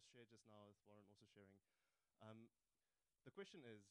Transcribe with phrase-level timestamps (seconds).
[0.00, 1.60] was shared just now, with Warren also sharing.
[2.24, 2.48] Um,
[3.28, 3.84] the question is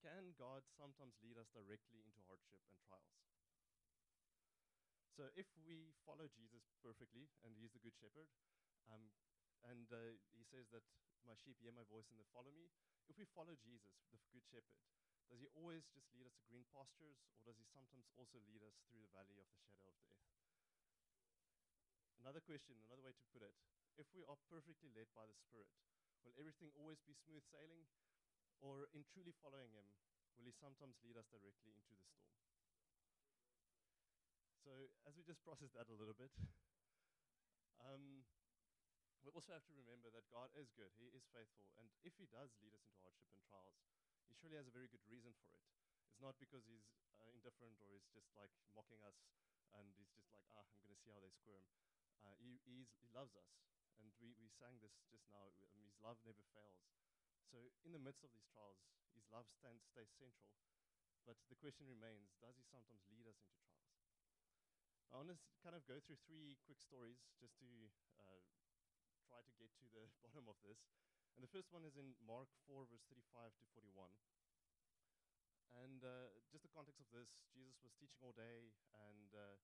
[0.00, 3.20] can God sometimes lead us directly into hardship and trials?
[5.12, 8.32] So if we follow Jesus perfectly, and he's the good shepherd,
[8.88, 9.12] um,
[9.66, 10.86] and uh, he says that
[11.26, 12.70] my sheep hear my voice and they follow me,
[13.10, 14.78] if we follow Jesus, the good shepherd,
[15.28, 18.64] does he always just lead us to green pastures, or does he sometimes also lead
[18.64, 20.24] us through the valley of the shadow of death?
[22.22, 23.52] Another question, another way to put it
[23.98, 25.66] if we are perfectly led by the Spirit,
[26.22, 27.82] will everything always be smooth sailing?
[28.62, 29.86] Or in truly following Him,
[30.38, 32.30] will He sometimes lead us directly into the storm?
[34.62, 36.30] So, as we just process that a little bit,
[37.86, 38.26] um,
[39.22, 42.26] we also have to remember that God is good, He is faithful, and if He
[42.30, 43.78] does lead us into hardship and trials,
[44.26, 45.62] He surely has a very good reason for it.
[46.10, 46.86] It's not because He's
[47.18, 49.18] uh, indifferent or He's just like mocking us
[49.74, 51.62] and He's just like, ah, I'm going to see how they squirm.
[52.26, 53.46] Uh, he, he loves us,
[53.98, 56.82] and we, we sang this just now um, His love never fails.
[57.48, 58.80] So, in the midst of these trials,
[59.14, 60.54] His love stands, stays central.
[61.26, 63.98] But the question remains does He sometimes lead us into trials?
[65.08, 67.70] I want to kind of go through three quick stories just to
[68.20, 68.44] uh,
[69.24, 70.84] try to get to the bottom of this.
[71.36, 74.10] And the first one is in Mark 4, verse 35 to 41.
[75.84, 79.56] And uh, just the context of this, Jesus was teaching all day, and uh,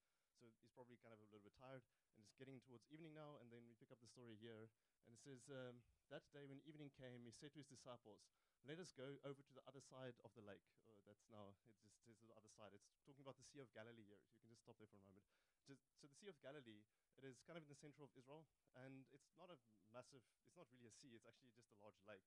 [0.52, 1.80] so he's probably kind of a little bit tired,
[2.16, 3.40] and it's getting towards evening now.
[3.40, 4.68] And then we pick up the story here,
[5.06, 5.80] and it says, um,
[6.12, 8.20] That day when evening came, he said to his disciples,
[8.64, 10.64] Let us go over to the other side of the lake.
[10.90, 12.72] Oh, that's now, it just says the other side.
[12.76, 14.20] It's talking about the Sea of Galilee here.
[14.20, 15.24] You can just stop there for a moment.
[15.64, 16.84] Just, so the Sea of Galilee,
[17.16, 18.44] it is kind of in the center of Israel,
[18.76, 19.56] and it's not a
[19.94, 22.26] massive, it's not really a sea, it's actually just a large lake.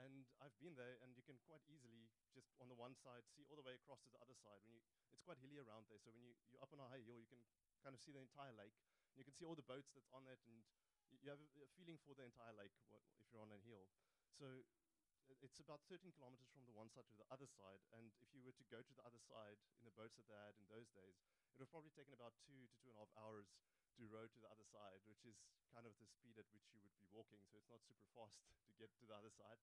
[0.00, 3.44] And I've been there, and you can quite easily just on the one side see
[3.52, 4.58] all the way across to the other side.
[4.64, 4.82] When you,
[5.22, 7.30] it's quite hilly around there, so when you, you're up on a high hill, you
[7.30, 7.38] can
[7.86, 8.74] kind of see the entire lake,
[9.14, 10.66] and you can see all the boats that's on it, and
[11.14, 13.86] you have a, a feeling for the entire lake if you're on a hill.
[14.34, 14.66] So
[15.38, 18.42] it's about 13 kilometers from the one side to the other side, and if you
[18.42, 20.90] were to go to the other side in the boats that they had in those
[20.90, 23.46] days, it would have probably taken about two to two and a half hours
[23.94, 25.38] to row to the other side, which is
[25.70, 27.46] kind of the speed at which you would be walking.
[27.46, 28.34] So it's not super fast
[28.66, 29.62] to get to the other side.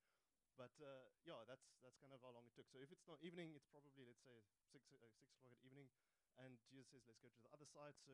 [0.60, 2.68] But uh, yeah, that's that's kind of how long it took.
[2.68, 5.88] So if it's not evening, it's probably let's say six uh, six o'clock at evening,
[6.36, 7.96] and Jesus says, let's go to the other side.
[8.04, 8.12] So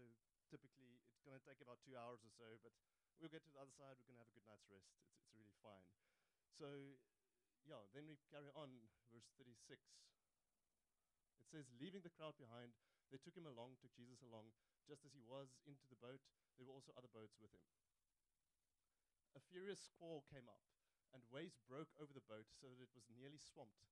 [0.50, 2.74] typically it's going to take about two hours or so, but
[3.18, 3.98] we'll get to the other side.
[3.98, 4.86] We're going to have a good night's rest.
[4.94, 5.86] It's, it's really fine.
[6.54, 6.70] So,
[7.66, 8.70] yeah, then we carry on,
[9.10, 9.82] verse 36.
[11.42, 12.74] It says, leaving the crowd behind,
[13.10, 14.54] they took him along, took Jesus along.
[14.86, 16.22] Just as he was into the boat,
[16.58, 17.66] there were also other boats with him.
[19.34, 20.62] A furious squall came up,
[21.14, 23.86] and waves broke over the boat so that it was nearly swamped.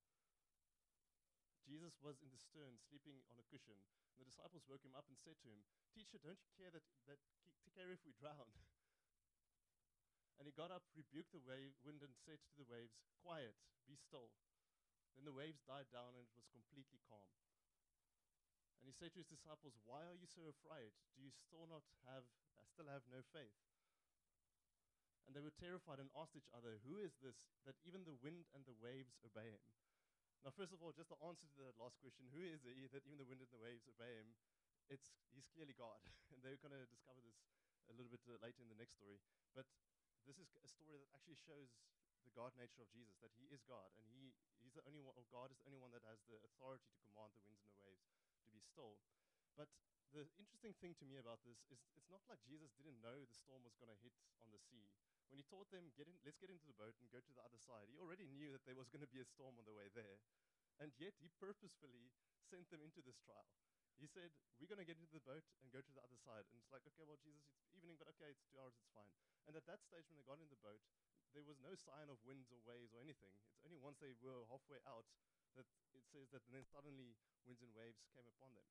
[1.64, 3.80] Jesus was in the stern, sleeping on a cushion,
[4.14, 5.64] and the disciples woke him up and said to him,
[5.96, 7.20] Teacher, don't you care that, that
[7.64, 8.52] take care if we drown?
[10.38, 13.56] and he got up, rebuked the wave, wind, and said to the waves, Quiet,
[13.88, 14.28] be still.
[15.16, 17.32] Then the waves died down, and it was completely calm.
[18.84, 20.92] And he said to his disciples, Why are you so afraid?
[21.16, 22.28] Do you still not have,
[22.60, 23.56] uh, still have no faith?
[25.28, 28.48] And they were terrified and asked each other, Who is this that even the wind
[28.52, 29.64] and the waves obey him?
[30.44, 33.08] Now, first of all, just the answer to that last question who is he that
[33.08, 34.36] even the wind and the waves obey him?
[34.92, 36.04] It's, he's clearly God.
[36.36, 37.40] and they're going to discover this
[37.88, 39.24] a little bit uh, later in the next story.
[39.56, 39.64] But
[40.28, 41.72] this is a story that actually shows
[42.28, 44.32] the God nature of Jesus, that he is God, and he,
[44.64, 47.04] he's the only one, or God is the only one that has the authority to
[47.12, 48.04] command the winds and the waves
[48.44, 49.00] to be still.
[49.60, 49.68] But
[50.16, 53.36] the interesting thing to me about this is it's not like Jesus didn't know the
[53.36, 54.88] storm was going to hit on the sea
[55.34, 57.42] when he taught them, get in, let's get into the boat and go to the
[57.42, 59.74] other side, he already knew that there was going to be a storm on the
[59.74, 60.22] way there.
[60.78, 62.14] And yet he purposefully
[62.46, 63.50] sent them into this trial.
[63.98, 64.30] He said,
[64.62, 66.46] We're going to get into the boat and go to the other side.
[66.54, 69.10] And it's like, okay, well, Jesus, it's evening, but okay, it's two hours, it's fine.
[69.50, 70.86] And at that stage, when they got in the boat,
[71.34, 73.34] there was no sign of winds or waves or anything.
[73.58, 75.10] It's only once they were halfway out
[75.58, 75.66] that
[75.98, 78.70] it says that then suddenly winds and waves came upon them.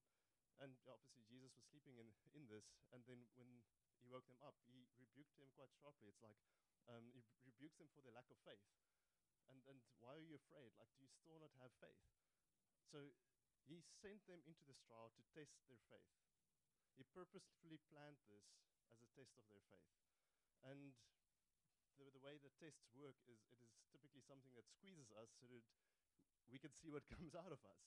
[0.63, 2.07] And obviously, Jesus was sleeping in,
[2.39, 2.71] in this.
[2.95, 3.51] And then when
[4.03, 6.11] he woke them up, he rebuked them quite sharply.
[6.11, 6.39] It's like
[6.91, 8.67] um, he rebukes them for their lack of faith.
[9.47, 10.75] And, and why are you afraid?
[10.79, 12.03] Like, do you still not have faith?
[12.91, 13.15] So
[13.67, 16.11] he sent them into this trial to test their faith.
[16.99, 18.45] He purposefully planned this
[18.91, 19.93] as a test of their faith.
[20.63, 20.95] And
[21.99, 25.47] the, the way that tests work is it is typically something that squeezes us so
[25.51, 25.65] that
[26.51, 27.83] we can see what comes out of us.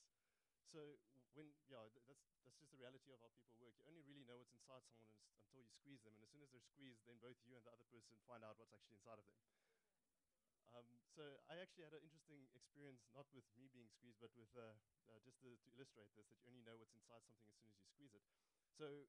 [0.71, 0.99] So
[1.35, 3.75] when yeah, th- that's that's just the reality of how people work.
[3.77, 5.11] You only really know what's inside someone
[5.43, 7.73] until you squeeze them, and as soon as they're squeezed, then both you and the
[7.75, 9.37] other person find out what's actually inside of them.
[10.75, 14.51] Um, so I actually had an interesting experience, not with me being squeezed, but with
[14.59, 14.75] uh,
[15.07, 17.71] uh, just to, to illustrate this, that you only know what's inside something as soon
[17.71, 18.23] as you squeeze it.
[18.75, 19.07] So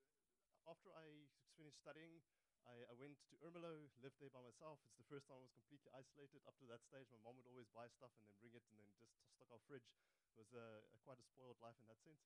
[0.66, 1.26] after I
[1.58, 2.22] finished studying,
[2.66, 4.82] I, I went to Ermelo, lived there by myself.
[4.86, 6.42] It's the first time I was completely isolated.
[6.46, 8.76] Up to that stage, my mom would always buy stuff and then bring it and
[8.78, 9.86] then just stock our fridge.
[10.34, 12.22] It was uh, a, quite a spoiled life in that sense.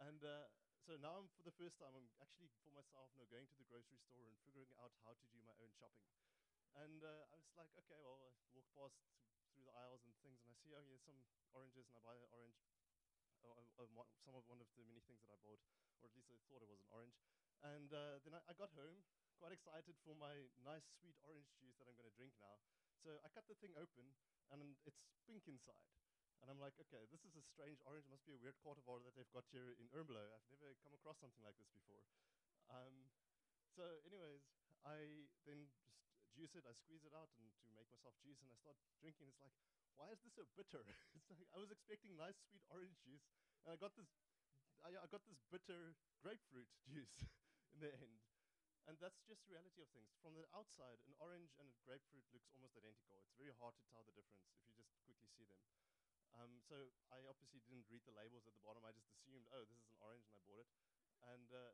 [0.00, 0.48] And uh,
[0.86, 3.68] so now, I'm, for the first time, I'm actually for myself now going to the
[3.68, 6.08] grocery store and figuring out how to do my own shopping.
[6.78, 8.96] And uh, I was like, okay, well, I walk past
[9.52, 11.18] through the aisles and things, and I see, oh, here's some
[11.52, 12.56] oranges, and I buy an orange.
[13.42, 13.66] Uh, uh,
[14.24, 15.60] some of one of the many things that I bought,
[16.00, 17.16] or at least I thought it was an orange.
[17.60, 19.04] And uh, then I, I, got home,
[19.40, 22.60] quite excited for my nice sweet orange juice that I'm going to drink now.
[23.00, 24.04] So I cut the thing open,
[24.52, 25.88] and it's pink inside.
[26.44, 28.04] And I'm like, okay, this is a strange orange.
[28.04, 30.28] It must be a weird cultivar that they've got here in Ermelo.
[30.28, 32.04] I've never come across something like this before.
[32.68, 33.08] Um,
[33.72, 34.44] so, anyways,
[34.84, 35.88] I then just
[36.36, 36.68] juice it.
[36.68, 39.32] I squeeze it out and to make myself juice, and I start drinking.
[39.32, 39.56] It's like,
[39.96, 40.84] why is this so bitter?
[41.16, 43.24] it's like I was expecting nice sweet orange juice,
[43.64, 44.08] and I got this,
[44.84, 47.24] I, I got this bitter grapefruit juice
[47.72, 48.29] in the end.
[48.90, 50.10] And that's just the reality of things.
[50.18, 53.22] From the outside, an orange and a grapefruit looks almost identical.
[53.22, 55.62] It's very hard to tell the difference if you just quickly see them.
[56.34, 56.74] Um, so
[57.14, 58.82] I obviously didn't read the labels at the bottom.
[58.82, 60.70] I just assumed, oh, this is an orange, and I bought it.
[61.22, 61.70] And uh,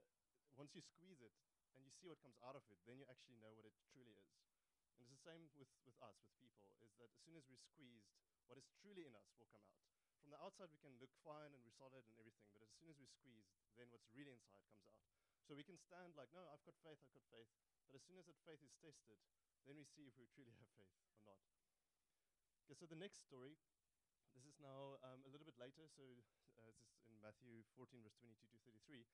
[0.61, 1.33] once you squeeze it
[1.73, 4.13] and you see what comes out of it, then you actually know what it truly
[4.13, 4.37] is.
[5.01, 7.65] And it's the same with, with us, with people, is that as soon as we're
[7.65, 8.13] squeezed,
[8.45, 9.89] what is truly in us will come out.
[10.21, 12.93] From the outside, we can look fine and we're solid and everything, but as soon
[12.93, 13.49] as we're squeezed,
[13.81, 15.26] then what's really inside comes out.
[15.47, 17.47] So we can stand like, no, I've got faith, I've got faith.
[17.87, 19.23] But as soon as that faith is tested,
[19.63, 21.39] then we see if we truly have faith or not.
[22.67, 23.55] Okay, so the next story,
[24.35, 25.87] this is now um, a little bit later.
[25.87, 26.03] So
[26.59, 29.07] uh, this is in Matthew 14, verse 22 to 33.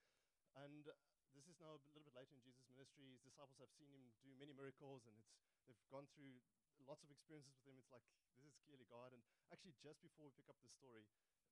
[0.56, 0.96] And uh,
[1.37, 3.12] this is now a little bit later in Jesus' ministry.
[3.12, 5.37] His disciples have seen him do many miracles, and it's,
[5.69, 6.40] they've gone through
[6.88, 7.76] lots of experiences with him.
[7.76, 8.05] It's like,
[8.40, 9.12] this is clearly God.
[9.12, 9.20] And
[9.52, 11.05] actually, just before we pick up the story,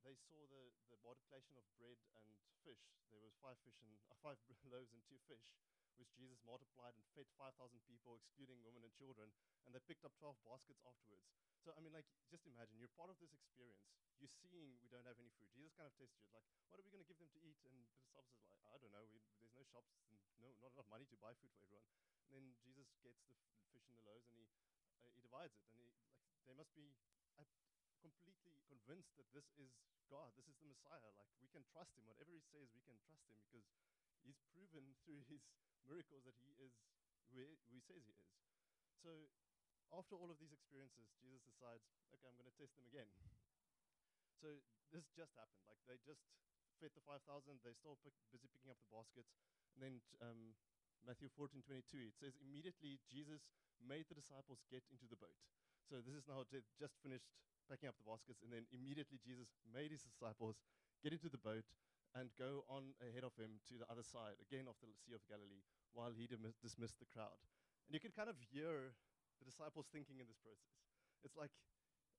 [0.04, 2.28] they saw the, the multiplication of bread and
[2.64, 2.80] fish.
[3.12, 4.40] There was five fish and uh, five
[4.72, 5.44] loaves and two fish,
[6.00, 7.52] which Jesus multiplied and fed 5,000
[7.84, 9.28] people, excluding women and children.
[9.68, 11.28] And they picked up 12 baskets afterwards.
[11.60, 13.84] So, I mean, like, just imagine you're part of this experience.
[14.16, 15.48] You're seeing we don't have any food.
[15.52, 16.28] Jesus kind of tests you.
[16.32, 17.56] Like, what are we going to give them to eat?
[17.68, 19.04] And the disciples are like, I don't know.
[19.12, 21.88] We, there's no shops and no, not enough money to buy food for everyone.
[22.28, 23.36] And then Jesus gets the
[23.72, 24.48] fish and the loaves and he,
[25.04, 25.64] uh, he divides it.
[25.68, 26.88] And he, like, they must be
[28.00, 29.70] completely convinced that this is
[30.10, 31.12] God, this is the Messiah.
[31.20, 32.04] Like we can trust him.
[32.10, 33.64] Whatever he says, we can trust him because
[34.26, 35.44] he's proven through his
[35.86, 36.74] miracles that he is
[37.30, 38.34] who he, says he is.
[38.98, 39.30] So
[39.94, 43.06] after all of these experiences, Jesus decides, okay, I'm going to test them again.
[44.42, 44.58] so
[44.90, 45.62] this just happened.
[45.70, 46.26] Like they just
[46.82, 47.22] fed the 5,000.
[47.62, 49.30] They're still pick, busy picking up the baskets.
[49.78, 50.58] And then um,
[51.06, 53.46] Matthew 14, 22, it says, immediately Jesus
[53.78, 55.38] made the disciples get into the boat.
[55.86, 57.30] So this is now just finished
[57.70, 60.58] packing up the baskets, and then immediately Jesus made his disciples
[61.06, 61.70] get into the boat
[62.18, 65.22] and go on ahead of him to the other side, again of the Sea of
[65.30, 65.62] Galilee,
[65.94, 67.38] while he dismissed the crowd.
[67.86, 68.98] And you can kind of hear
[69.38, 70.74] the disciples thinking in this process.
[71.22, 71.54] It's like,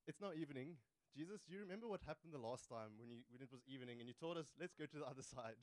[0.07, 0.79] it's now evening.
[1.11, 4.07] Jesus, you remember what happened the last time when, you, when it was evening and
[4.07, 5.59] you told us, let's go to the other side?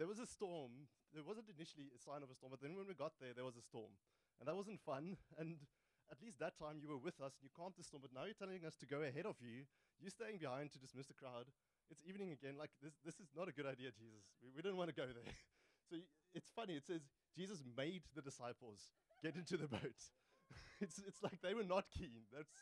[0.00, 0.88] There was a storm.
[1.12, 3.44] There wasn't initially a sign of a storm, but then when we got there, there
[3.44, 3.92] was a storm.
[4.40, 5.18] And that wasn't fun.
[5.38, 5.60] And
[6.10, 8.24] at least that time you were with us and you calmed the storm, but now
[8.24, 9.68] you're telling us to go ahead of you.
[10.00, 11.52] You're staying behind to dismiss the crowd.
[11.90, 12.56] It's evening again.
[12.56, 14.24] Like, this, this is not a good idea, Jesus.
[14.40, 15.32] We, we don't want to go there.
[15.88, 15.96] so
[16.32, 16.80] it's funny.
[16.80, 17.04] It says
[17.36, 20.00] Jesus made the disciples get into the boat.
[20.80, 22.24] it's, it's like they were not keen.
[22.32, 22.52] That's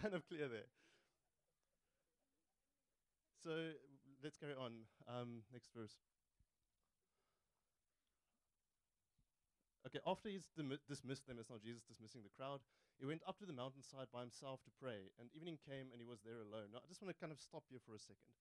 [0.00, 0.70] kind of clear there.
[3.42, 3.50] So
[4.22, 4.86] let's carry on.
[5.10, 5.98] Um, next verse.
[9.86, 10.48] Okay, after he's
[10.88, 12.60] dismissed them, it's not Jesus dismissing the crowd,
[12.98, 16.06] he went up to the mountainside by himself to pray, and evening came and he
[16.06, 16.70] was there alone.
[16.70, 18.34] Now, I just want to kind of stop here for a second.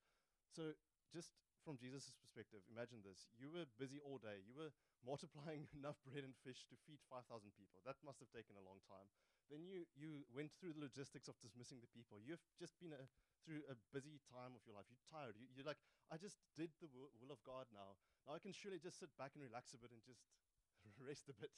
[0.53, 0.77] So,
[1.09, 1.33] just
[1.65, 3.31] from Jesus' perspective, imagine this.
[3.39, 4.43] You were busy all day.
[4.45, 4.69] You were
[5.09, 7.81] multiplying enough bread and fish to feed 5,000 people.
[7.87, 9.07] That must have taken a long time.
[9.51, 12.19] Then you, you went through the logistics of dismissing the people.
[12.21, 13.03] You've just been a,
[13.43, 14.87] through a busy time of your life.
[14.87, 15.35] You're tired.
[15.35, 15.79] You, you're like,
[16.11, 17.97] I just did the will of God now.
[18.27, 20.23] Now I can surely just sit back and relax a bit and just
[21.07, 21.51] rest a bit.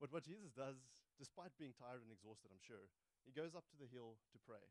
[0.00, 0.80] But what Jesus does,
[1.20, 2.88] despite being tired and exhausted, I'm sure,
[3.28, 4.64] he goes up to the hill to pray.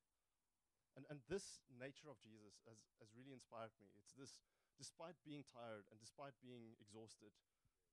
[0.97, 3.93] And, and this nature of Jesus has, has really inspired me.
[4.01, 4.41] It's this,
[4.81, 7.29] despite being tired and despite being exhausted,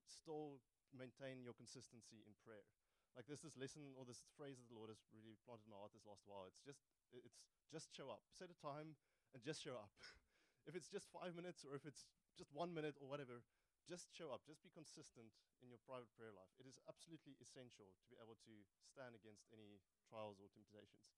[0.08, 0.64] still
[0.96, 2.64] maintain your consistency in prayer.
[3.12, 5.80] Like there's this lesson or this phrase that the Lord has really planted in my
[5.80, 6.48] heart this last while.
[6.48, 6.80] It's just,
[7.12, 8.24] it's just show up.
[8.32, 8.96] Set a time
[9.36, 9.92] and just show up.
[10.68, 13.44] if it's just five minutes or if it's just one minute or whatever,
[13.86, 15.30] just show up, just be consistent
[15.62, 16.50] in your private prayer life.
[16.58, 19.78] It is absolutely essential to be able to stand against any
[20.10, 21.14] trials or temptations.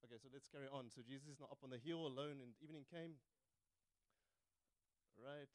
[0.00, 0.88] Okay, so let's carry on.
[0.88, 3.20] So Jesus is not up on the hill alone, and evening came.
[5.18, 5.52] Right.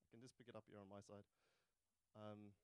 [0.00, 1.26] I can just pick it up here on my side.
[2.14, 2.54] Um,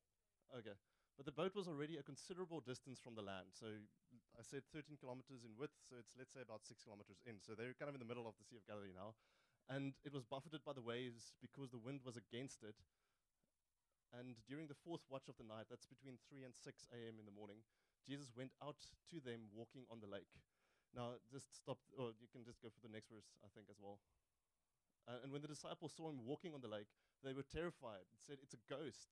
[0.54, 0.78] okay.
[1.18, 3.54] But the boat was already a considerable distance from the land.
[3.54, 3.66] So
[4.34, 7.38] I said 13 kilometers in width, so it's, let's say, about six kilometers in.
[7.38, 9.14] So they're kind of in the middle of the Sea of Galilee now.
[9.70, 12.76] And it was buffeted by the waves because the wind was against it.
[14.12, 17.18] And during the fourth watch of the night, that's between 3 and 6 a.m.
[17.18, 17.62] in the morning,
[18.04, 18.78] Jesus went out
[19.10, 20.30] to them walking on the lake.
[20.94, 23.80] Now, just stop, or you can just go for the next verse, I think, as
[23.82, 23.98] well.
[25.10, 26.88] Uh, and when the disciples saw him walking on the lake,
[27.26, 29.10] they were terrified and said, It's a ghost,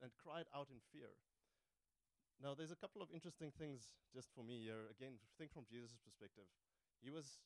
[0.00, 1.12] and cried out in fear.
[2.38, 4.86] Now, there's a couple of interesting things just for me here.
[4.94, 6.46] Again, think from Jesus' perspective.
[7.02, 7.42] He was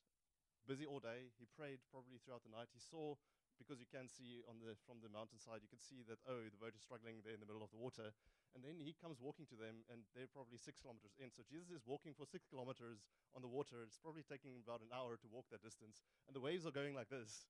[0.69, 1.33] busy all day.
[1.41, 2.69] He prayed probably throughout the night.
[2.77, 3.17] He saw,
[3.57, 6.61] because you can see on the from the mountainside, you can see that oh, the
[6.61, 8.13] boat is struggling there in the middle of the water.
[8.53, 11.33] And then he comes walking to them, and they're probably six kilometers in.
[11.33, 13.01] So Jesus is walking for six kilometers
[13.33, 13.81] on the water.
[13.81, 16.93] It's probably taking about an hour to walk that distance, and the waves are going
[16.93, 17.49] like this.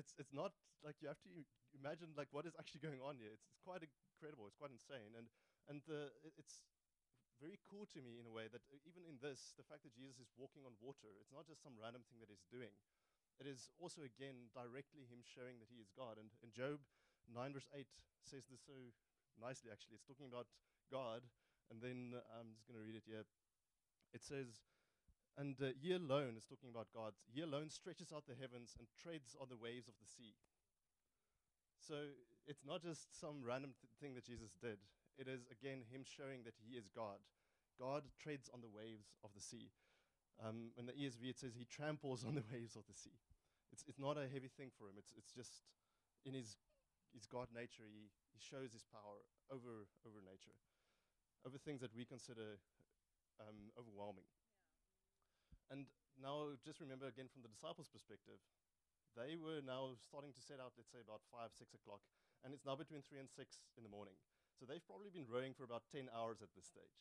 [0.00, 1.32] It's it's not like you have to
[1.76, 3.36] imagine like what is actually going on here.
[3.36, 4.48] It's, it's quite incredible.
[4.48, 5.28] It's quite insane, and
[5.68, 6.08] and the
[6.40, 6.64] it's
[7.38, 9.94] very cool to me in a way that uh, even in this, the fact that
[9.94, 12.74] Jesus is walking on water, it's not just some random thing that he's doing.
[13.38, 16.18] It is also, again, directly him showing that he is God.
[16.18, 16.82] And in Job
[17.30, 17.86] 9, verse 8,
[18.26, 18.74] says this so
[19.38, 19.94] nicely, actually.
[19.94, 20.50] It's talking about
[20.90, 21.22] God.
[21.70, 23.22] And then uh, I'm just going to read it here.
[24.10, 24.66] It says,
[25.38, 27.14] And uh, ye alone is talking about God.
[27.30, 30.34] Ye alone stretches out the heavens and treads on the waves of the sea.
[31.78, 32.10] So
[32.50, 34.82] it's not just some random th- thing that Jesus did.
[35.18, 37.18] It is, again, him showing that he is God.
[37.74, 39.74] God treads on the waves of the sea.
[40.38, 43.18] Um, in the ESV, it says he tramples on the waves of the sea.
[43.74, 44.94] It's, it's not a heavy thing for him.
[44.94, 45.66] It's, it's just
[46.22, 46.54] in his,
[47.10, 50.54] his God nature, he, he shows his power over, over nature,
[51.42, 52.62] over things that we consider
[53.42, 54.26] um, overwhelming.
[55.70, 58.40] And now, just remember again from the disciples' perspective,
[59.14, 62.02] they were now starting to set out, let's say, about 5, 6 o'clock,
[62.42, 63.34] and it's now between 3 and 6
[63.76, 64.14] in the morning.
[64.58, 66.98] So they've probably been rowing for about 10 hours at this stage.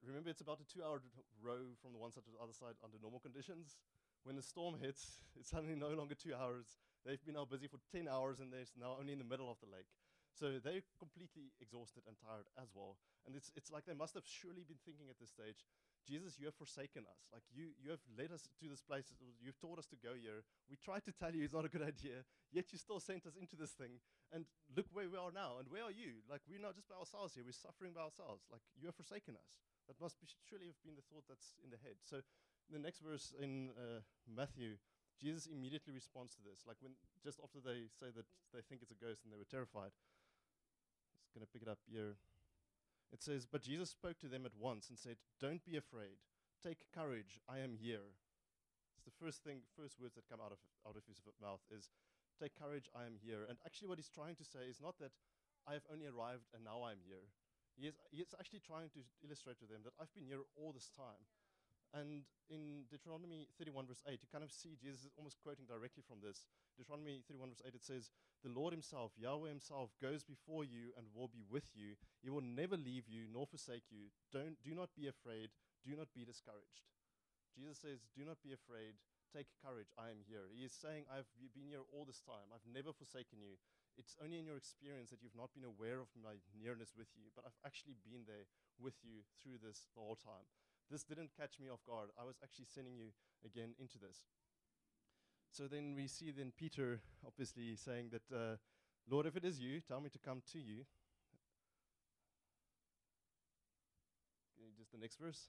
[0.00, 1.04] Remember, it's about a two hour
[1.44, 3.76] row from the one side to the other side under normal conditions.
[4.24, 6.80] When the storm hits, it's suddenly no longer two hours.
[7.04, 9.60] They've been now busy for 10 hours and they're now only in the middle of
[9.60, 9.92] the lake.
[10.32, 12.96] So they're completely exhausted and tired as well.
[13.28, 15.68] And it's, it's like they must have surely been thinking at this stage
[16.06, 17.20] Jesus, you have forsaken us.
[17.32, 19.12] Like you, you have led us to this place.
[19.40, 20.42] You've taught us to go here.
[20.68, 23.36] We tried to tell you it's not a good idea, yet you still sent us
[23.36, 24.00] into this thing.
[24.32, 25.60] And look where we are now.
[25.60, 26.24] And where are you?
[26.30, 27.44] Like we're not just by ourselves here.
[27.44, 28.48] We're suffering by ourselves.
[28.48, 29.60] Like you have forsaken us.
[29.90, 31.98] That must be, surely have been the thought that's in the head.
[32.00, 32.22] So
[32.70, 34.78] the next verse in uh, Matthew,
[35.18, 36.62] Jesus immediately responds to this.
[36.62, 39.48] Like when just after they say that they think it's a ghost and they were
[39.50, 39.92] terrified.
[41.26, 42.16] Just gonna pick it up here.
[43.12, 46.22] It says, But Jesus spoke to them at once and said, Don't be afraid.
[46.62, 47.40] Take courage.
[47.48, 48.06] I am here.
[48.96, 51.90] It's the first thing, first words that come out of, out of his mouth is,
[52.38, 52.88] Take courage.
[52.96, 53.44] I am here.
[53.48, 55.12] And actually, what he's trying to say is not that
[55.68, 57.28] I have only arrived and now I'm here.
[57.76, 60.72] He is, he is actually trying to illustrate to them that I've been here all
[60.72, 61.20] this time.
[61.90, 66.22] And in Deuteronomy 31, verse 8, you kind of see Jesus almost quoting directly from
[66.22, 66.46] this.
[66.78, 71.12] Deuteronomy 31, verse 8, it says, The Lord Himself, Yahweh Himself, goes before you and
[71.12, 72.00] will be with you.
[72.24, 74.08] He will never leave you nor forsake you.
[74.32, 75.52] Don't, do not be afraid.
[75.84, 76.88] Do not be discouraged.
[77.52, 78.96] Jesus says, Do not be afraid.
[79.30, 79.92] Take courage.
[79.94, 80.50] I am here.
[80.50, 82.50] He is saying, I've been here all this time.
[82.50, 83.60] I've never forsaken you.
[83.94, 87.28] It's only in your experience that you've not been aware of my nearness with you,
[87.36, 88.48] but I've actually been there
[88.80, 90.48] with you through this the whole time.
[90.90, 92.10] This didn't catch me off guard.
[92.18, 93.14] I was actually sending you
[93.46, 94.26] again into this.
[95.52, 98.56] So then we see then Peter obviously saying that, uh,
[99.10, 100.84] Lord, if it is you, tell me to come to you.
[104.78, 105.48] Just the next verse.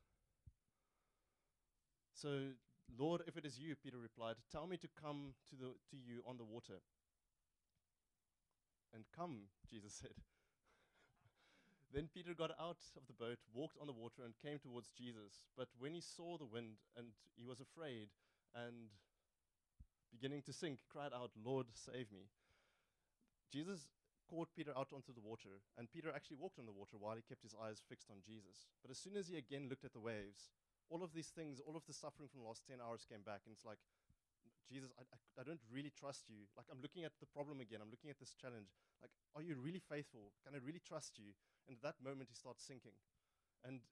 [2.13, 2.49] So,
[2.97, 6.21] Lord, if it is you, Peter replied, tell me to come to, the, to you
[6.27, 6.81] on the water.
[8.93, 10.11] And come, Jesus said.
[11.93, 15.43] Then Peter got out of the boat, walked on the water, and came towards Jesus.
[15.57, 18.07] But when he saw the wind and he was afraid
[18.55, 18.89] and
[20.11, 22.27] beginning to sink, cried out, Lord, save me.
[23.51, 23.87] Jesus
[24.29, 27.27] caught Peter out onto the water, and Peter actually walked on the water while he
[27.27, 28.71] kept his eyes fixed on Jesus.
[28.81, 30.55] But as soon as he again looked at the waves,
[30.87, 33.43] all of these things, all of the suffering from the last 10 hours came back,
[33.43, 33.79] and it's like,
[34.71, 36.47] Jesus, I, I, I, don't really trust you.
[36.55, 37.83] Like, I'm looking at the problem again.
[37.83, 38.71] I'm looking at this challenge.
[39.03, 40.31] Like, are you really faithful?
[40.47, 41.35] Can I really trust you?
[41.67, 42.95] And at that moment, he starts sinking.
[43.67, 43.83] And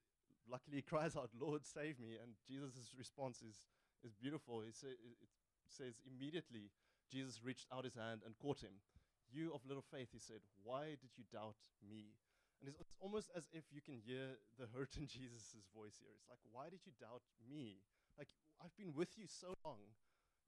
[0.48, 2.16] luckily, he cries out, Lord, save me.
[2.16, 3.68] And Jesus' response is,
[4.00, 4.64] is beautiful.
[4.64, 5.28] He say, it
[5.70, 6.70] says, immediately,
[7.10, 8.82] Jesus reached out his hand and caught him.
[9.30, 12.18] You of little faith, he said, why did you doubt me?
[12.60, 16.12] And it's, it's almost as if you can hear the hurt in Jesus' voice here.
[16.14, 17.80] It's like, why did you doubt me?
[18.18, 19.94] Like, I've been with you so long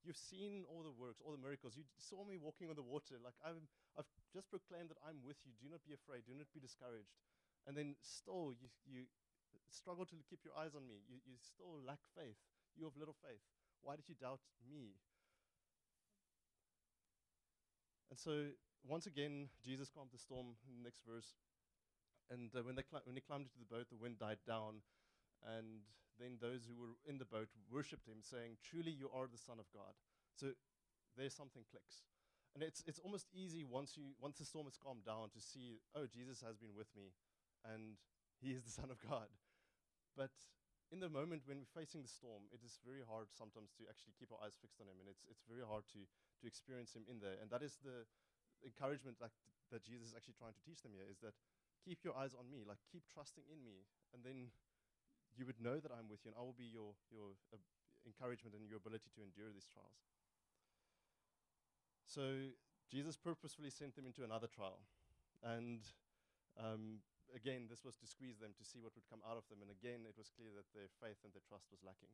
[0.03, 1.79] You've seen all the works, all the miracles.
[1.79, 3.23] You saw me walking on the water.
[3.23, 5.55] Like I'm, I've just proclaimed that I'm with you.
[5.63, 6.27] Do not be afraid.
[6.27, 7.15] Do not be discouraged.
[7.71, 9.07] And then still you, you
[9.71, 11.07] struggle to keep your eyes on me.
[11.07, 12.39] You, you still lack faith.
[12.75, 13.47] You have little faith.
[13.83, 14.95] Why did you doubt me?
[18.11, 18.53] And so
[18.87, 21.39] once again, Jesus calmed the storm in the next verse.
[22.31, 24.83] And uh, when, they when he climbed into the boat, the wind died down.
[25.43, 25.87] And
[26.19, 29.59] then those who were in the boat worshipped him, saying, Truly you are the Son
[29.59, 29.95] of God.
[30.35, 30.55] So
[31.17, 32.07] there's something clicks.
[32.55, 35.81] And it's, it's almost easy once, you, once the storm has calmed down to see,
[35.97, 37.17] oh, Jesus has been with me
[37.65, 37.97] and
[38.41, 39.29] he is the Son of God.
[40.17, 40.31] But
[40.93, 44.13] in the moment when we're facing the storm, it is very hard sometimes to actually
[44.21, 45.01] keep our eyes fixed on him.
[45.01, 47.41] And it's, it's very hard to, to experience him in there.
[47.41, 48.05] And that is the
[48.61, 49.33] encouragement like,
[49.73, 51.33] that Jesus is actually trying to teach them here is that
[51.81, 53.89] keep your eyes on me, like keep trusting in me.
[54.13, 54.53] And then
[55.33, 57.57] you would know that I'm with you, and I will be your, your uh,
[58.05, 60.05] encouragement and your ability to endure these trials.
[62.05, 62.53] So
[62.93, 64.85] Jesus purposefully sent them into another trial.
[65.41, 65.81] And
[66.61, 67.01] um,
[67.33, 69.65] again, this was to squeeze them to see what would come out of them.
[69.65, 72.13] And again, it was clear that their faith and their trust was lacking.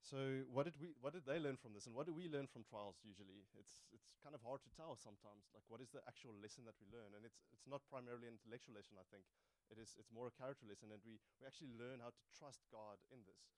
[0.00, 2.50] So what did we what did they learn from this and what do we learn
[2.50, 3.46] from trials usually?
[3.54, 5.46] It's it's kind of hard to tell sometimes.
[5.54, 7.14] Like what is the actual lesson that we learn?
[7.14, 9.22] And it's it's not primarily an intellectual lesson, I think.
[9.70, 12.64] It is it's more a character lesson and we, we actually learn how to trust
[12.74, 13.54] God in this.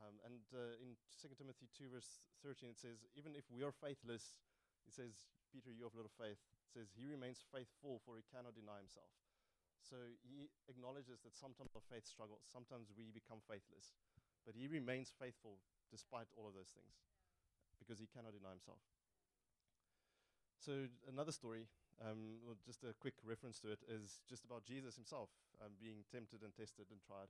[0.00, 3.74] Um, and uh, in 2 Timothy 2 verse 13 it says even if we are
[3.74, 4.40] faithless,
[4.88, 6.40] it says Peter you have little faith.
[6.72, 9.12] Says he remains faithful for he cannot deny himself.
[9.84, 13.92] So he acknowledges that sometimes our faith struggles, sometimes we become faithless.
[14.48, 15.60] But he remains faithful
[15.92, 16.96] despite all of those things
[17.76, 18.80] because he cannot deny himself.
[20.62, 21.66] So, another story,
[21.98, 26.06] um, well, just a quick reference to it, is just about Jesus himself um, being
[26.06, 27.26] tempted and tested and tried.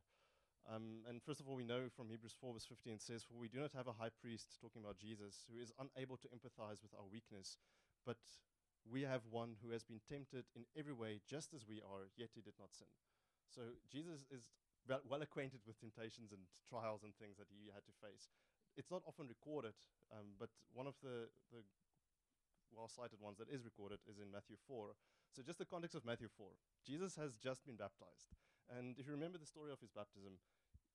[0.68, 3.40] Um, and first of all, we know from Hebrews 4, verse 15, it says, For
[3.40, 6.84] we do not have a high priest, talking about Jesus, who is unable to empathize
[6.84, 7.56] with our weakness,
[8.04, 8.20] but
[8.88, 12.30] we have one who has been tempted in every way, just as we are, yet
[12.34, 12.90] he did not sin.
[13.48, 14.50] So Jesus is
[14.88, 18.32] well, acquainted with temptations and trials and things that he had to face
[18.76, 19.76] it's not often recorded,
[20.12, 21.60] um, but one of the, the
[22.72, 24.96] well cited ones that is recorded is in Matthew 4.
[25.32, 26.46] So, just the context of Matthew 4.
[26.84, 28.32] Jesus has just been baptized.
[28.68, 30.40] And if you remember the story of his baptism,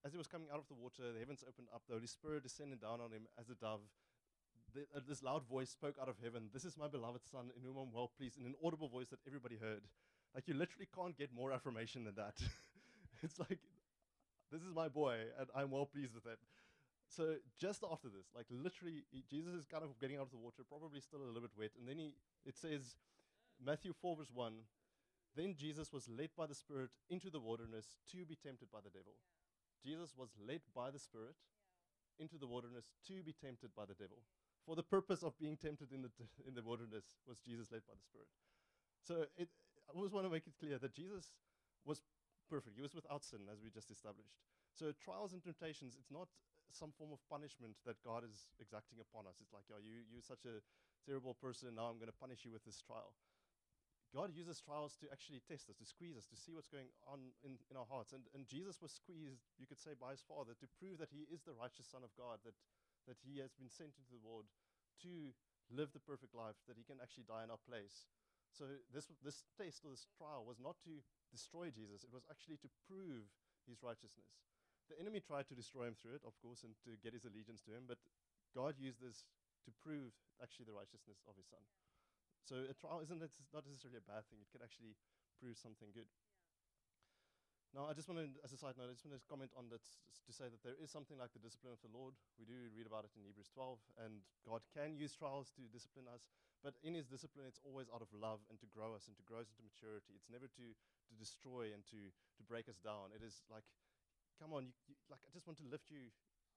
[0.05, 2.45] as he was coming out of the water, the heavens opened up, the Holy Spirit
[2.45, 3.85] descended down on him as a dove.
[4.75, 7.63] The, uh, this loud voice spoke out of heaven, This is my beloved Son, in
[7.63, 9.81] whom I'm well pleased, in an audible voice that everybody heard.
[10.35, 12.35] Like, you literally can't get more affirmation than that.
[13.23, 13.59] it's like,
[14.51, 16.39] This is my boy, and I'm well pleased with it.
[17.09, 20.63] So just after this, like literally, Jesus is kind of getting out of the water,
[20.67, 22.11] probably still a little bit wet, and then he
[22.45, 22.95] it says,
[23.63, 24.67] Matthew four verse one,
[25.35, 28.89] then Jesus was led by the Spirit into the wilderness to be tempted by the
[28.89, 29.13] devil.
[29.83, 31.35] Jesus was led by the Spirit
[32.19, 34.17] into the wilderness to be tempted by the devil.
[34.67, 36.11] For the purpose of being tempted in the
[36.47, 38.27] in the wilderness was Jesus led by the Spirit.
[38.99, 39.47] So it,
[39.87, 41.31] I always want to make it clear that Jesus
[41.87, 42.03] was
[42.51, 42.75] perfect.
[42.75, 44.35] He was without sin, as we just established.
[44.75, 46.27] So trials and temptations, it's not
[46.69, 49.39] some form of punishment that God is exacting upon us.
[49.39, 50.59] It's like, oh, you, you're such a
[51.07, 53.15] terrible person, now I'm going to punish you with this trial.
[54.15, 57.35] God uses trials to actually test us, to squeeze us, to see what's going on
[57.43, 58.11] in, in our hearts.
[58.11, 61.27] And, and Jesus was squeezed, you could say, by his Father to prove that he
[61.27, 62.55] is the righteous Son of God, that,
[63.07, 64.45] that he has been sent into the world
[65.03, 65.33] to
[65.71, 68.07] live the perfect life, that he can actually die in our place.
[68.51, 72.59] So this, this test or this trial was not to destroy Jesus, it was actually
[72.63, 73.27] to prove
[73.67, 74.31] his righteousness.
[74.87, 77.59] The enemy tried to destroy him through it, of course, and to get his allegiance
[77.67, 77.99] to him, but
[78.55, 79.27] God used this
[79.67, 81.59] to prove actually the righteousness of his son.
[82.47, 84.39] So a trial isn't it's not necessarily a bad thing.
[84.39, 84.95] It can actually
[85.35, 86.07] prove something good.
[87.75, 89.67] Now, I just want to, as a side note, I just want to comment on
[89.75, 92.15] that to say that there is something like the discipline of the Lord.
[92.39, 96.07] We do read about it in Hebrews 12, and God can use trials to discipline
[96.07, 96.27] us.
[96.63, 99.25] But in His discipline, it's always out of love and to grow us and to
[99.27, 100.15] grow us into maturity.
[100.15, 100.65] It's never to
[101.07, 103.15] to destroy and to to break us down.
[103.15, 103.63] It is like
[104.41, 106.11] come on, you, you, like I just want to lift you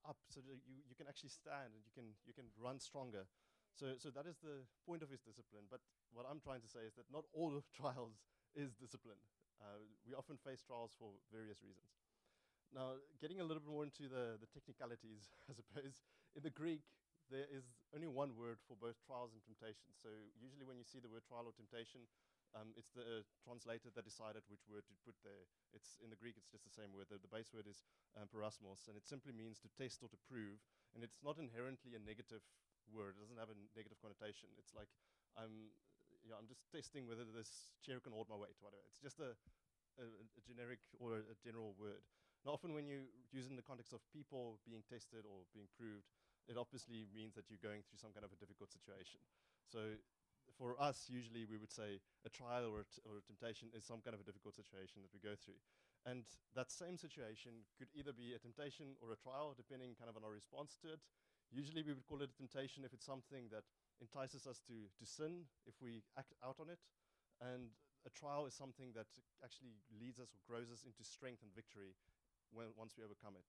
[0.08, 3.28] up so that you, you can actually stand and you can you can run stronger.
[3.76, 5.68] So so that is the point of his discipline.
[5.68, 8.24] But what I'm trying to say is that not all of trials
[8.56, 9.20] is discipline.
[9.60, 11.92] Uh, we often face trials for various reasons.
[12.72, 16.00] Now, getting a little bit more into the, the technicalities, I suppose,
[16.32, 16.86] in the Greek,
[17.30, 19.98] there is only one word for both trials and temptations.
[19.98, 22.06] So usually when you see the word trial or temptation,
[22.58, 25.46] um, it's the uh, translator that decided which word to put there.
[25.70, 26.34] It's in the Greek.
[26.34, 27.06] It's just the same word.
[27.06, 27.86] The, the base word is
[28.18, 30.58] um, peirasmos, and it simply means to test or to prove.
[30.90, 32.42] And it's not inherently a negative
[32.90, 33.14] word.
[33.14, 34.50] It doesn't have a negative connotation.
[34.58, 34.90] It's like
[35.38, 35.70] I'm,
[36.30, 38.86] you know, I'm just testing whether this chair can hold my weight, whatever.
[38.86, 39.34] It's just a,
[39.98, 42.06] a, a generic or a, general word.
[42.46, 45.66] Now, often when you use it in the context of people being tested or being
[45.74, 46.06] proved,
[46.46, 49.18] it obviously means that you're going through some kind of a difficult situation.
[49.66, 49.98] So
[50.54, 54.14] for us, usually we would say a trial or or a temptation is some kind
[54.14, 55.58] of a difficult situation that we go through.
[56.06, 60.14] And that same situation could either be a temptation or a trial, depending kind of
[60.14, 61.02] on our response to it.
[61.50, 63.66] Usually we would call it a temptation if it's something that
[64.00, 66.80] entices us to, to sin, if we act out on it.
[67.40, 67.72] And
[68.04, 69.08] a trial is something that
[69.44, 71.96] actually leads us or grows us into strength and victory
[72.52, 73.44] when, once we overcome it.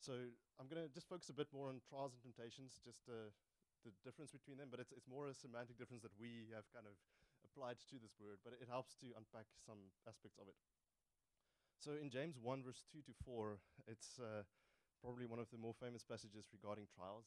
[0.00, 0.16] So
[0.56, 3.28] I'm going to just focus a bit more on trials and temptations, just uh,
[3.84, 6.88] the difference between them, but it's, it's more a semantic difference that we have kind
[6.88, 6.96] of
[7.44, 10.56] applied to this word, but it helps to unpack some aspects of it.
[11.80, 13.56] So in James 1, verse 2 to 4,
[13.88, 14.44] it's uh,
[15.00, 17.24] probably one of the more famous passages regarding trials.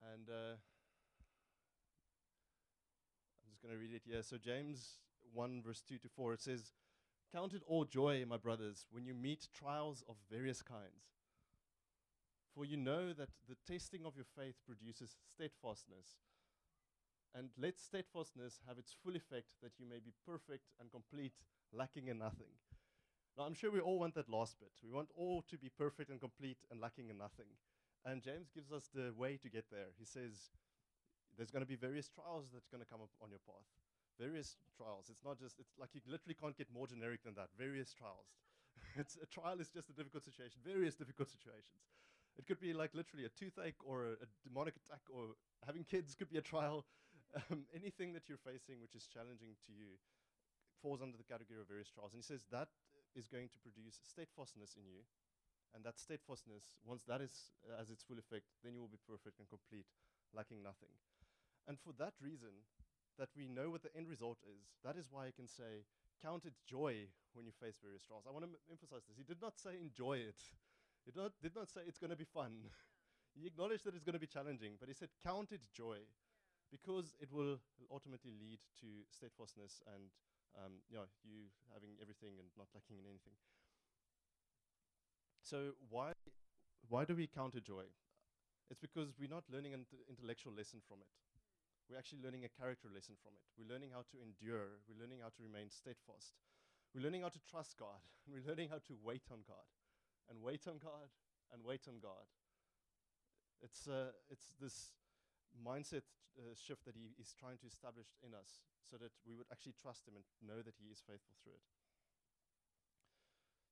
[0.00, 0.56] And uh,
[3.62, 4.22] going to read it here.
[4.22, 4.98] So, James
[5.32, 6.72] 1, verse 2 to 4, it says,
[7.32, 11.16] Count it all joy, my brothers, when you meet trials of various kinds.
[12.54, 16.20] For you know that the testing of your faith produces steadfastness.
[17.34, 21.32] And let steadfastness have its full effect, that you may be perfect and complete,
[21.72, 22.52] lacking in nothing.
[23.38, 24.72] Now, I'm sure we all want that last bit.
[24.84, 27.48] We want all to be perfect and complete and lacking in nothing.
[28.04, 29.88] And James gives us the way to get there.
[29.98, 30.50] He says,
[31.36, 33.64] there's going to be various trials that's going to come up on your path.
[34.20, 35.08] Various trials.
[35.08, 37.48] It's not just, it's like you literally can't get more generic than that.
[37.56, 38.28] Various trials.
[39.00, 40.60] it's, a trial is just a difficult situation.
[40.60, 41.88] Various difficult situations.
[42.36, 46.14] It could be like literally a toothache or a, a demonic attack or having kids
[46.14, 46.84] could be a trial.
[47.48, 49.96] Um, anything that you're facing which is challenging to you
[50.84, 52.12] falls under the category of various trials.
[52.12, 52.68] And he says that
[53.16, 55.00] is going to produce steadfastness in you.
[55.72, 59.00] And that steadfastness, once that is uh, as its full effect, then you will be
[59.08, 59.88] perfect and complete,
[60.36, 60.92] lacking nothing.
[61.68, 62.66] And for that reason,
[63.18, 65.86] that we know what the end result is, that is why I can say,
[66.22, 68.24] count it joy when you face various trials.
[68.26, 69.18] I want to emphasize this.
[69.18, 70.38] He did not say enjoy it.
[71.04, 72.70] He did not, did not say it's going to be fun.
[73.38, 75.98] he acknowledged that it's going to be challenging, but he said count it joy
[76.70, 77.60] because it will
[77.92, 80.08] ultimately lead to steadfastness and
[80.56, 83.36] um, you, know, you having everything and not lacking in anything.
[85.42, 86.12] So why
[86.88, 87.84] why do we count counter joy?
[88.70, 91.12] It's because we're not learning an intellectual lesson from it.
[91.92, 93.44] We're actually learning a character lesson from it.
[93.52, 94.80] We're learning how to endure.
[94.88, 96.40] We're learning how to remain steadfast.
[96.96, 98.00] We're learning how to trust God.
[98.32, 99.68] We're learning how to wait on God,
[100.32, 101.12] and wait on God,
[101.52, 102.24] and wait on God.
[103.60, 104.96] It's uh, it's this
[105.60, 106.08] mindset
[106.40, 109.76] uh, shift that he is trying to establish in us so that we would actually
[109.76, 111.68] trust him and know that he is faithful through it.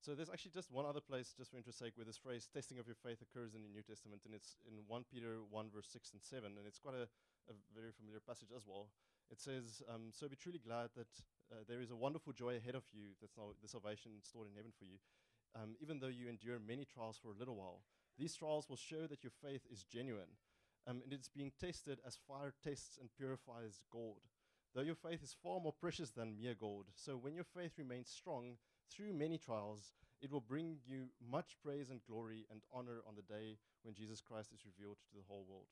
[0.01, 2.77] So there's actually just one other place, just for interest sake, where this phrase "testing
[2.77, 5.89] of your faith" occurs in the New Testament, and it's in 1 Peter 1 verse
[5.89, 7.05] 6 and 7, and it's quite a,
[7.49, 8.89] a very familiar passage as well.
[9.29, 11.07] It says, um, "So be truly glad that
[11.51, 13.15] uh, there is a wonderful joy ahead of you.
[13.19, 14.99] That's now the salvation stored in heaven for you,
[15.55, 17.83] um, even though you endure many trials for a little while.
[18.17, 20.37] These trials will show that your faith is genuine,
[20.85, 24.29] um, and it's being tested as fire tests and purifies gold."
[24.73, 26.87] Though your faith is far more precious than mere gold.
[26.95, 28.57] So when your faith remains strong,
[28.89, 33.21] through many trials, it will bring you much praise and glory and honor on the
[33.21, 35.67] day when Jesus Christ is revealed to the whole world.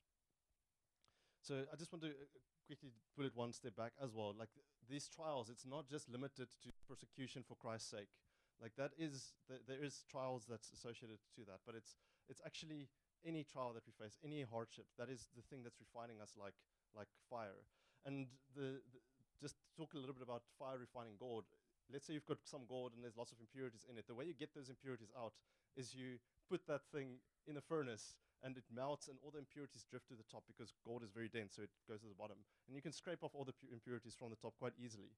[1.42, 2.26] So I just want to uh,
[2.66, 4.34] quickly put it one step back as well.
[4.38, 8.12] Like th- these trials, it's not just limited to persecution for Christ's sake.
[8.60, 11.96] Like that is th- there is trials that's associated to that, but it's
[12.28, 12.88] it's actually
[13.24, 14.86] any trial that we face, any hardship.
[14.98, 16.54] That is the thing that's refining us like
[16.96, 17.64] like fire.
[18.04, 19.00] And the, the
[19.40, 21.44] just talk a little bit about fire refining gold
[21.92, 24.06] let's say you've got some gold and there's lots of impurities in it.
[24.06, 25.32] The way you get those impurities out
[25.76, 29.84] is you put that thing in a furnace and it melts and all the impurities
[29.84, 32.38] drift to the top because gold is very dense, so it goes to the bottom.
[32.66, 35.12] And you can scrape off all the pu- impurities from the top quite easily.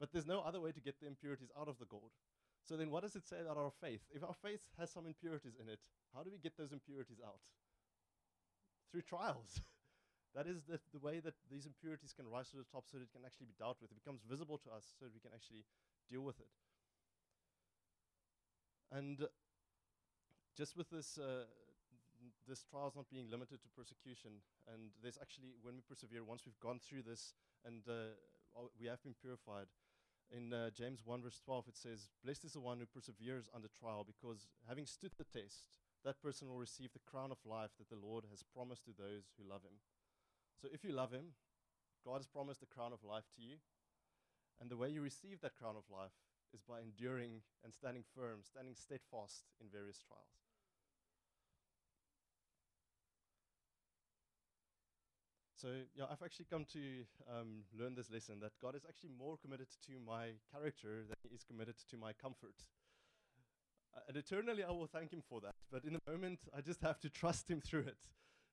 [0.00, 2.10] But there's no other way to get the impurities out of the gold.
[2.64, 4.00] So then what does it say about our faith?
[4.14, 5.80] If our faith has some impurities in it,
[6.14, 7.42] how do we get those impurities out?
[8.90, 9.60] Through trials.
[10.34, 13.04] that is the, the way that these impurities can rise to the top so that
[13.04, 13.90] it can actually be dealt with.
[13.90, 15.64] It becomes visible to us so that we can actually
[16.08, 16.48] deal with it.
[18.92, 19.26] And
[20.56, 21.44] just with this, uh,
[22.48, 26.42] n- trial is not being limited to persecution, and there's actually, when we persevere, once
[26.44, 28.14] we've gone through this and uh,
[28.78, 29.66] we have been purified,
[30.32, 33.68] in uh, James 1 verse 12 it says, Blessed is the one who perseveres under
[33.68, 37.88] trial, because having stood the test, that person will receive the crown of life that
[37.88, 39.78] the Lord has promised to those who love him.
[40.60, 41.36] So if you love him,
[42.04, 43.62] God has promised the crown of life to you.
[44.60, 46.14] And the way you receive that crown of life
[46.54, 50.41] is by enduring and standing firm, standing steadfast in various trials.
[55.62, 59.38] So, yeah, I've actually come to um, learn this lesson that God is actually more
[59.38, 62.58] committed to my character than He is committed to my comfort.
[63.94, 65.54] Uh, and eternally, I will thank Him for that.
[65.70, 68.02] But in the moment, I just have to trust Him through it.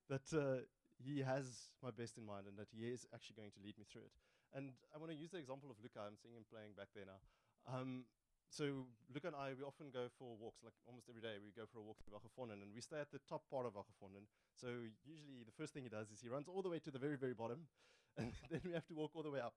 [0.08, 0.69] That uh,
[1.02, 3.86] He has my best in mind and that He is actually going to lead me
[3.89, 4.13] through it.
[4.54, 6.06] And I want to use the example of Luca.
[6.06, 7.22] I'm seeing him playing back there now.
[7.65, 8.06] Um,
[8.49, 11.38] so Luca and I, we often go for walks, like almost every day.
[11.38, 13.73] We go for a walk through Welgevonden, and we stay at the top part of
[13.77, 14.25] Welgevonden.
[14.57, 16.99] So usually, the first thing he does is he runs all the way to the
[16.99, 17.69] very, very bottom,
[18.17, 19.53] and then we have to walk all the way up.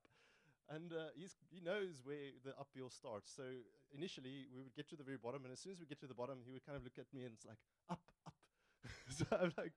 [0.69, 3.33] And uh, he knows where the uphill starts.
[3.35, 3.43] So
[3.91, 6.07] initially, we would get to the very bottom, and as soon as we get to
[6.07, 8.33] the bottom, he would kind of look at me and it's like, up, up.
[9.09, 9.73] so I'm like,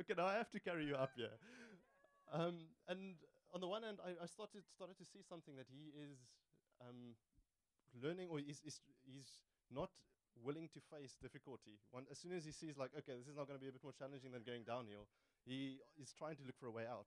[0.00, 1.36] okay, now I have to carry you up here.
[2.32, 3.16] Um, and
[3.54, 6.18] on the one hand, I, I started started to see something that he is
[6.82, 7.16] um,
[7.96, 9.30] learning, or he's, he's, he's
[9.70, 9.90] not
[10.44, 11.80] willing to face difficulty.
[12.10, 13.82] As soon as he sees, like, okay, this is not going to be a bit
[13.82, 15.10] more challenging than going downhill,
[15.44, 17.06] he is trying to look for a way out.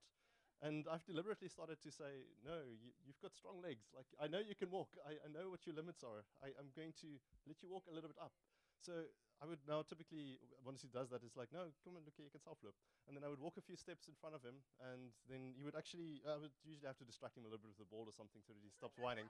[0.62, 3.90] And I've deliberately started to say, no, you, have got strong legs.
[3.98, 4.94] Like, I know you can walk.
[5.02, 6.22] I, I know what your limits are.
[6.38, 7.18] I, am going to
[7.50, 8.38] let you walk a little bit up.
[8.78, 9.10] So
[9.42, 12.30] I would now typically, once he does that, it's like, no, come on, look you
[12.30, 12.78] can self flip.
[13.10, 14.62] And then I would walk a few steps in front of him,
[14.94, 17.74] and then he would actually, I would usually have to distract him a little bit
[17.74, 19.26] with the ball or something so that he stops whining.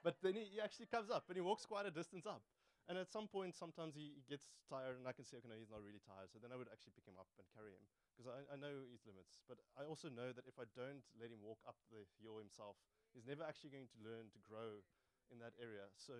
[0.00, 2.40] But then he, he, actually comes up and he walks quite a distance up.
[2.88, 5.54] And at some point, sometimes he, he gets tired, and I can see, okay, no,
[5.54, 6.32] he's not really tired.
[6.32, 7.84] So then I would actually pick him up and carry him
[8.16, 9.44] because I, I know his limits.
[9.46, 12.80] But I also know that if I don't let him walk up the hill himself,
[13.14, 14.82] he's never actually going to learn to grow
[15.30, 15.86] in that area.
[15.94, 16.16] So,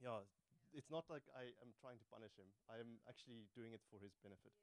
[0.00, 0.24] yeah,
[0.72, 2.48] it's not like I am trying to punish him.
[2.72, 4.56] I am actually doing it for his benefit.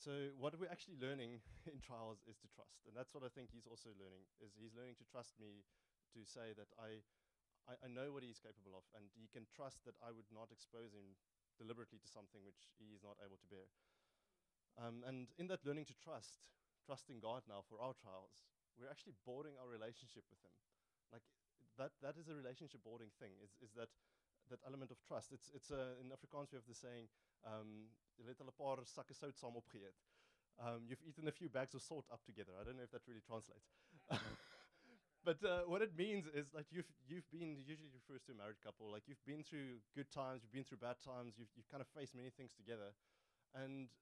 [0.00, 3.52] So what we're actually learning in trials is to trust, and that's what I think
[3.52, 4.24] he's also learning.
[4.40, 5.60] Is he's learning to trust me,
[6.14, 7.02] to say that I,
[7.68, 10.50] I, I know what he's capable of, and he can trust that I would not
[10.50, 11.18] expose him
[11.60, 13.68] deliberately to something which he is not able to bear.
[14.78, 16.40] Um, and in that learning to trust,
[16.86, 18.46] trusting God now for our trials,
[18.78, 20.54] we're actually boarding our relationship with Him.
[21.12, 21.26] Like
[21.76, 23.36] that, that is a relationship boarding thing.
[23.44, 23.92] Is, is that
[24.48, 25.32] that element of trust?
[25.36, 27.12] It's it's a, in Afrikaans we have the saying,
[27.44, 29.92] um, jy.
[30.60, 32.52] Um, you've eaten a few bags of salt up together.
[32.60, 33.70] I don't know if that really translates.
[35.24, 38.60] but uh, what it means is like you've you've been usually refers to a married
[38.64, 38.88] couple.
[38.88, 41.88] Like you've been through good times, you've been through bad times, you've you've kind of
[41.92, 42.96] faced many things together,
[43.52, 43.92] and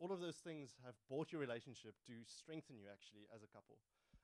[0.00, 3.76] all of those things have brought your relationship to strengthen you actually as a couple.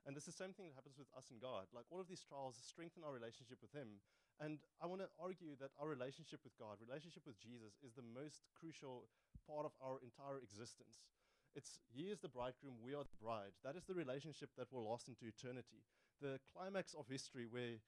[0.09, 1.66] And it's the same thing that happens with us and God.
[1.75, 4.01] Like all of these trials strengthen our relationship with Him.
[4.38, 8.07] And I want to argue that our relationship with God, relationship with Jesus, is the
[8.07, 9.09] most crucial
[9.49, 11.11] part of our entire existence.
[11.59, 13.57] It's He is the bridegroom, we are the bride.
[13.64, 15.83] That is the relationship that will last into eternity.
[16.20, 17.79] The climax of history, where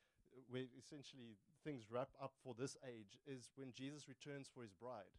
[0.46, 5.10] where essentially things wrap up for this age, is when Jesus returns for His bride.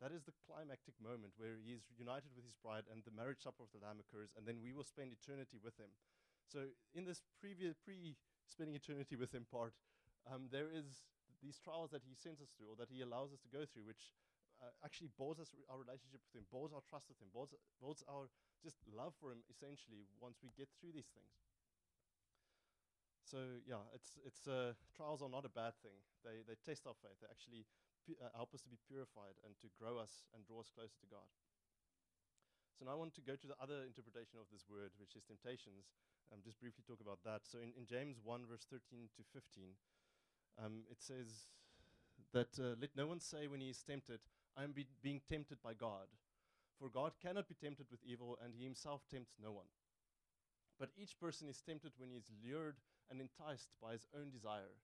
[0.00, 3.40] That is the climactic moment where he is united with his bride and the marriage
[3.40, 5.88] supper of the Lamb occurs, and then we will spend eternity with him.
[6.44, 8.12] So in this previous pre
[8.44, 9.72] spending eternity with him part,
[10.28, 11.08] um, there is
[11.40, 13.88] these trials that he sends us through or that he allows us to go through,
[13.88, 14.12] which
[14.60, 18.04] uh, actually builds us our relationship with him, builds our trust with him, builds, builds
[18.04, 18.28] our
[18.60, 21.45] just love for him essentially once we get through these things.
[23.26, 25.98] So yeah, it's it's uh, trials are not a bad thing.
[26.22, 27.18] They they test our faith.
[27.18, 27.66] They actually
[28.22, 31.10] uh, help us to be purified and to grow us and draw us closer to
[31.10, 31.26] God.
[32.78, 35.26] So now I want to go to the other interpretation of this word, which is
[35.26, 35.90] temptations,
[36.30, 37.42] um, just briefly talk about that.
[37.48, 39.74] So in, in James 1, verse 13 to 15,
[40.60, 41.56] um, it says
[42.36, 44.20] that uh, let no one say when he is tempted,
[44.54, 46.12] I am be being tempted by God.
[46.78, 49.72] For God cannot be tempted with evil, and he himself tempts no one.
[50.78, 52.76] But each person is tempted when he is lured
[53.10, 54.74] and enticed by his own desire.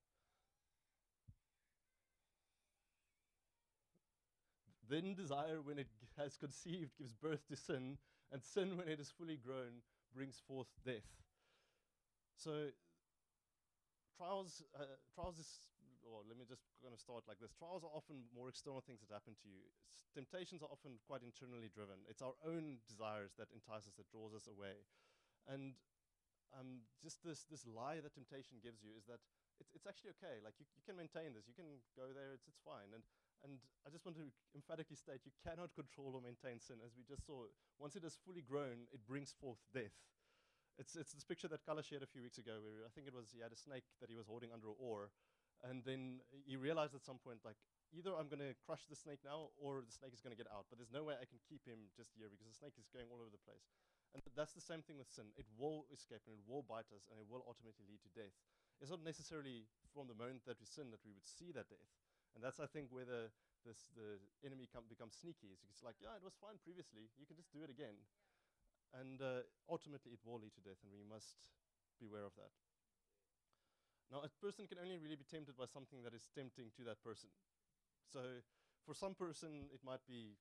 [4.89, 7.97] Then desire, when it has conceived, gives birth to sin,
[8.31, 9.81] and sin, when it is fully grown,
[10.15, 11.09] brings forth death.
[12.37, 12.69] So
[14.17, 15.49] trials, uh, trials is,
[16.05, 17.55] or let me just kind of start like this.
[17.57, 19.65] Trials are often more external things that happen to you.
[20.05, 22.05] S temptations are often quite internally driven.
[22.05, 24.85] It's our own desires that entice us, that draws us away.
[25.49, 25.73] And
[26.53, 29.21] um, just this, this lie that temptation gives you is that
[29.61, 30.41] it's, it's actually okay.
[30.45, 31.49] Like you, you can maintain this.
[31.49, 32.37] You can go there.
[32.37, 32.93] It's, it's fine.
[32.93, 33.05] And,
[33.45, 36.81] and I just want to emphatically state you cannot control or maintain sin.
[36.85, 37.49] As we just saw,
[37.81, 39.95] once it is fully grown, it brings forth death.
[40.81, 43.13] It's, it's this picture that Kala shared a few weeks ago where I think it
[43.13, 45.13] was he had a snake that he was holding under an oar.
[45.63, 47.61] And then he realized at some point, like,
[47.95, 50.51] either I'm going to crush the snake now or the snake is going to get
[50.51, 50.67] out.
[50.67, 53.07] But there's no way I can keep him just here because the snake is going
[53.13, 53.63] all over the place.
[54.13, 55.33] And that's the same thing with sin.
[55.41, 58.37] It will escape and it will bite us and it will ultimately lead to death.
[58.81, 61.89] It's not necessarily from the moment that we sin that we would see that death.
[62.37, 63.33] And that's, I think, where the,
[63.65, 65.57] this, the enemy becomes sneaky.
[65.69, 67.09] It's like, yeah, it was fine previously.
[67.21, 67.97] You can just do it again.
[68.93, 71.49] And uh, ultimately, it will lead to death, and we must
[71.97, 72.53] beware of that.
[74.13, 77.01] Now, a person can only really be tempted by something that is tempting to that
[77.01, 77.33] person.
[78.13, 78.45] So,
[78.85, 80.37] for some person, it might be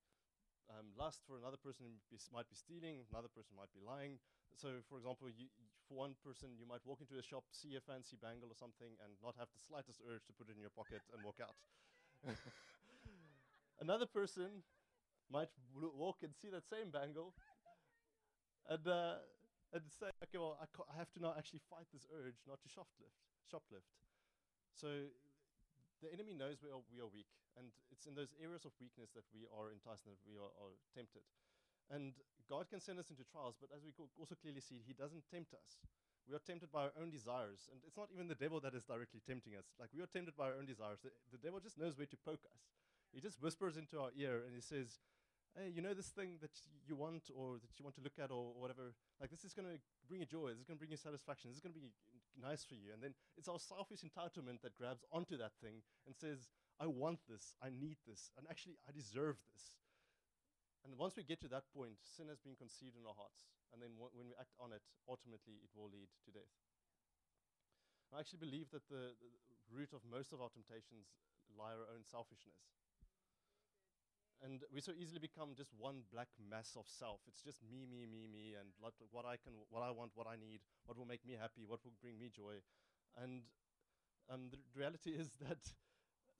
[0.72, 1.22] um, lust.
[1.28, 3.04] For another person, it might be stealing.
[3.12, 4.20] Another person might be lying.
[4.56, 5.48] So, for example, you,
[5.88, 8.96] for one person, you might walk into a shop, see a fancy bangle or something,
[9.04, 11.56] and not have the slightest urge to put it in your pocket and walk out.
[13.80, 14.64] another person
[15.32, 17.34] might walk and see that same bangle
[18.70, 19.16] and, uh,
[19.74, 22.70] and say, okay, well, I, I have to now actually fight this urge not to
[22.70, 23.18] shoplift.
[23.52, 23.90] shoplift.
[24.76, 25.12] So
[26.02, 29.14] the enemy knows we are, we are weak, and it's in those areas of weakness
[29.14, 31.24] that we are enticed and that we are, are tempted.
[31.94, 32.18] And
[32.50, 35.54] God can send us into trials, but as we also clearly see, He doesn't tempt
[35.54, 35.82] us.
[36.30, 38.86] We are tempted by our own desires, and it's not even the devil that is
[38.86, 39.74] directly tempting us.
[39.78, 41.02] Like we are tempted by our own desires.
[41.02, 42.62] The, the devil just knows where to poke us.
[43.12, 45.02] He just whispers into our ear and he says,
[45.56, 46.56] hey, you know this thing that
[46.88, 49.52] you want or that you want to look at or, or whatever, like this is
[49.52, 49.76] going to
[50.08, 51.92] bring you joy, this is going to bring you satisfaction, this is going to be
[52.40, 52.94] nice for you.
[52.94, 56.48] And then it's our selfish entitlement that grabs onto that thing and says,
[56.80, 59.78] I want this, I need this, and actually I deserve this.
[60.82, 63.54] And once we get to that point, sin has been conceived in our hearts.
[63.70, 66.58] And then when we act on it, ultimately it will lead to death.
[68.10, 69.32] I actually believe that the, the
[69.70, 71.14] root of most of our temptations
[71.54, 72.81] lie our own selfishness
[74.42, 77.22] and we so easily become just one black mass of self.
[77.30, 80.34] It's just me, me, me, me, and what I can, what I want, what I
[80.34, 82.58] need, what will make me happy, what will bring me joy.
[83.14, 83.46] And
[84.30, 85.62] um, the reality is that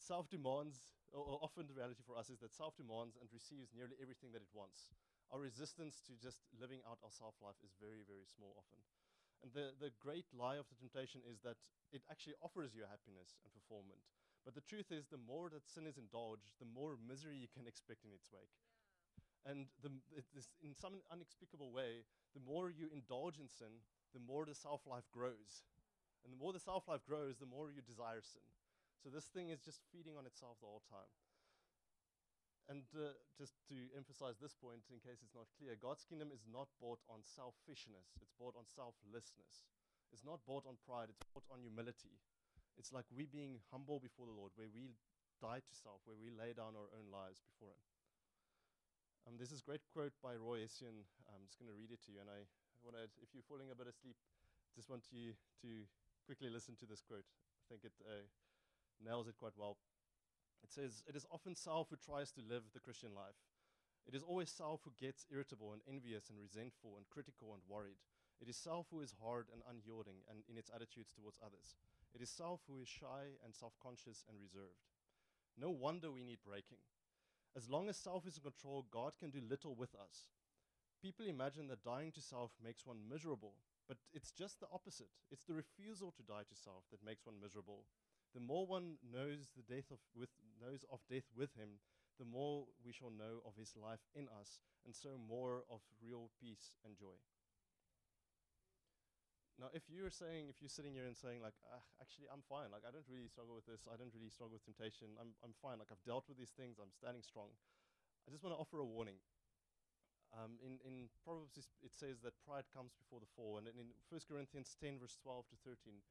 [0.02, 3.70] self demands, or, or, often the reality for us is that self demands and receives
[3.70, 4.90] nearly everything that it wants.
[5.30, 8.82] Our resistance to just living out our self life is very, very small often.
[9.46, 11.58] And the, the great lie of the temptation is that
[11.94, 14.06] it actually offers you happiness and fulfillment.
[14.46, 17.70] But the truth is, the more that sin is indulged, the more misery you can
[17.70, 18.58] expect in its wake.
[19.14, 19.54] Yeah.
[19.54, 23.86] And the, it, this, in some inexplicable way, the more you indulge in sin,
[24.18, 25.62] the more the self life grows.
[26.26, 28.46] And the more the self life grows, the more you desire sin.
[29.02, 31.10] So this thing is just feeding on itself the whole time.
[32.70, 36.46] And uh, just to emphasize this point, in case it's not clear, God's kingdom is
[36.46, 39.66] not bought on selfishness, it's bought on selflessness.
[40.14, 42.20] It's not bought on pride, it's bought on humility.
[42.78, 44.96] It's like we being humble before the Lord, where we
[45.42, 47.84] die to self, where we lay down our own lives before Him.
[49.28, 51.06] Um, there's this great quote by Roy Hession.
[51.30, 52.50] I'm just going to read it to you, and I
[52.82, 54.18] want to, if you're falling a bit asleep,
[54.74, 55.86] just want you to
[56.26, 57.28] quickly listen to this quote.
[57.28, 58.26] I think it uh,
[58.98, 59.78] nails it quite well.
[60.64, 63.38] It says, It is often self who tries to live the Christian life.
[64.08, 68.02] It is always self who gets irritable and envious and resentful and critical and worried.
[68.42, 71.78] It is self who is hard and unyielding and in its attitudes towards others.
[72.14, 74.90] It is self who is shy and self conscious and reserved.
[75.58, 76.84] No wonder we need breaking.
[77.56, 80.32] As long as self is in control, God can do little with us.
[81.02, 83.56] People imagine that dying to self makes one miserable,
[83.88, 85.10] but it's just the opposite.
[85.32, 87.86] It's the refusal to die to self that makes one miserable.
[88.34, 90.30] The more one knows the death of with
[90.62, 91.82] knows of death with him,
[92.20, 96.30] the more we shall know of his life in us, and so more of real
[96.40, 97.18] peace and joy.
[99.62, 101.54] Now, if you're saying, if you're sitting here and saying, like,
[102.02, 104.66] actually, I'm fine, like, I don't really struggle with this, I don't really struggle with
[104.66, 107.54] temptation, I'm, I'm fine, like, I've dealt with these things, I'm standing strong,
[108.26, 109.22] I just want to offer a warning.
[110.34, 114.26] Um, in, in Proverbs, it says that pride comes before the fall, and in 1
[114.26, 116.02] Corinthians 10, verse 12 to 13,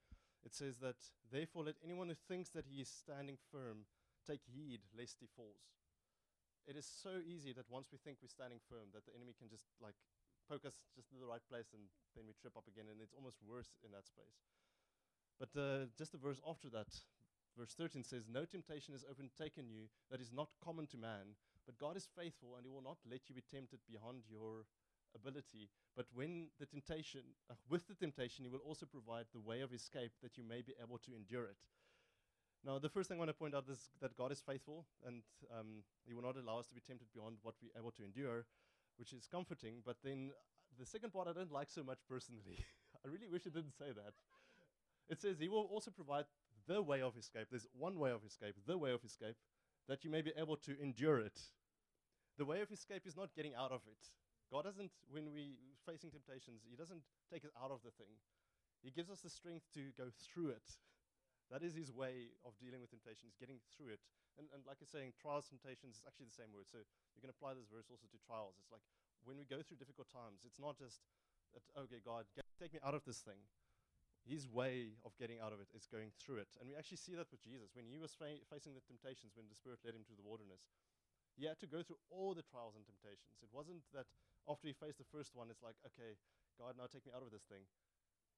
[0.47, 1.03] it says that,
[1.35, 3.83] therefore, let anyone who thinks that he is standing firm
[4.23, 5.75] take heed lest he falls.
[6.71, 9.51] It is so easy that once we think we're standing firm, that the enemy can
[9.51, 9.99] just, like,
[10.51, 11.87] poke us just in the right place and
[12.19, 14.43] then we trip up again, and it's almost worse in that space.
[15.39, 16.91] But uh, just the verse after that,
[17.55, 21.79] verse 13 says, No temptation has overtaken you that is not common to man, but
[21.79, 24.67] God is faithful, and he will not let you be tempted beyond your
[25.15, 25.71] ability.
[25.95, 29.73] But when the temptation, uh, with the temptation, he will also provide the way of
[29.73, 31.63] escape that you may be able to endure it.
[32.67, 35.23] Now, the first thing I want to point out is that God is faithful, and
[35.49, 38.45] um, He will not allow us to be tempted beyond what we're able to endure
[39.01, 39.81] which is comforting.
[39.85, 40.39] But then uh,
[40.79, 42.63] the second part I don't like so much personally.
[43.05, 44.13] I really wish it didn't say that.
[45.09, 46.27] It says he will also provide
[46.69, 47.47] the way of escape.
[47.51, 49.37] There's one way of escape, the way of escape,
[49.89, 51.41] that you may be able to endure it.
[52.39, 53.99] The way of escape is not getting out of it.
[54.53, 55.57] God doesn't, when we're
[55.87, 57.03] facing temptations, He doesn't
[57.33, 58.13] take us out of the thing.
[58.83, 60.69] He gives us the strength to go through it.
[61.51, 64.03] That is His way of dealing with temptation, is getting through it.
[64.39, 66.71] And, and like you're saying, trials, temptations is actually the same word.
[66.71, 68.55] So you can apply this verse also to trials.
[68.63, 68.87] It's like
[69.27, 71.03] when we go through difficult times, it's not just
[71.53, 73.43] that, okay, God, get, take me out of this thing.
[74.23, 76.53] His way of getting out of it is going through it.
[76.61, 77.75] And we actually see that with Jesus.
[77.75, 80.71] When he was fa- facing the temptations, when the Spirit led him to the wilderness,
[81.35, 83.41] he had to go through all the trials and temptations.
[83.41, 84.07] It wasn't that
[84.45, 86.21] after he faced the first one, it's like, okay,
[86.61, 87.65] God, now take me out of this thing.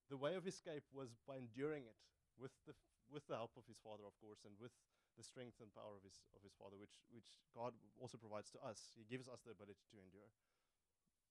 [0.07, 1.99] The way of escape was by enduring it,
[2.39, 2.79] with the,
[3.13, 4.73] with the help of his Father, of course, and with
[5.15, 8.61] the strength and power of his, of his Father, which, which God also provides to
[8.65, 8.97] us.
[8.97, 10.33] He gives us the ability to endure.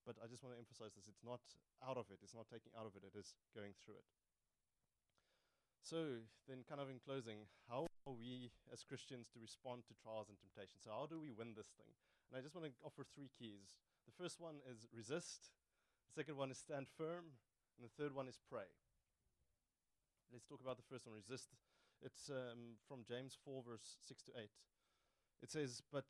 [0.06, 1.42] But I just want to emphasize this it's not
[1.82, 4.10] out of it, it's not taking out of it, it is going through it.
[5.82, 10.30] So, then, kind of in closing, how are we as Christians to respond to trials
[10.30, 10.86] and temptations?
[10.86, 11.90] So, how do we win this thing?
[12.30, 13.82] And I just want to offer three keys.
[14.06, 15.50] The first one is resist,
[16.06, 17.34] the second one is stand firm,
[17.78, 18.70] and the third one is pray.
[20.30, 21.50] Let's talk about the first one resist.
[22.04, 24.50] It's um, from James 4, verse 6 to 8.
[25.44, 26.06] It says, But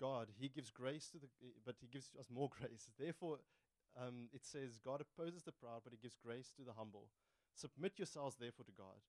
[0.00, 1.28] God, He gives grace to the,
[1.64, 2.90] but He gives us more grace.
[2.98, 3.38] Therefore,
[3.96, 7.08] um, it says, God opposes the proud, but He gives grace to the humble.
[7.54, 9.00] Submit yourselves, therefore, to God.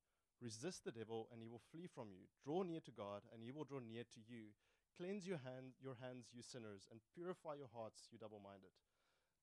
[0.44, 2.28] Resist the devil, and he will flee from you.
[2.44, 4.52] Draw near to God, and he will draw near to you.
[5.00, 8.76] Cleanse your, hand, your hands, you sinners, and purify your hearts, you double minded.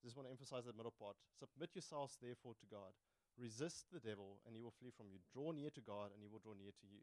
[0.05, 1.17] Just want to emphasize that middle part.
[1.33, 2.93] Submit yourselves, therefore, to God.
[3.41, 5.17] Resist the devil, and he will flee from you.
[5.33, 7.01] Draw near to God, and he will draw near to you.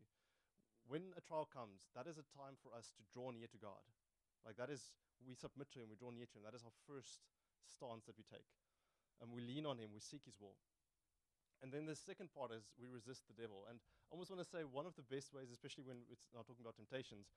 [0.86, 3.82] When a trial comes, that is a time for us to draw near to God.
[4.46, 4.94] Like that is,
[5.26, 6.46] we submit to him, we draw near to him.
[6.46, 7.26] That is our first
[7.66, 8.48] stance that we take.
[9.18, 10.56] And we lean on him, we seek his will.
[11.66, 13.66] And then the second part is we resist the devil.
[13.66, 16.46] And I almost want to say one of the best ways, especially when it's not
[16.46, 17.34] talking about temptations,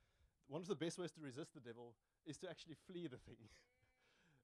[0.47, 1.97] one of the best ways to resist the devil
[2.29, 3.41] is to actually flee the thing.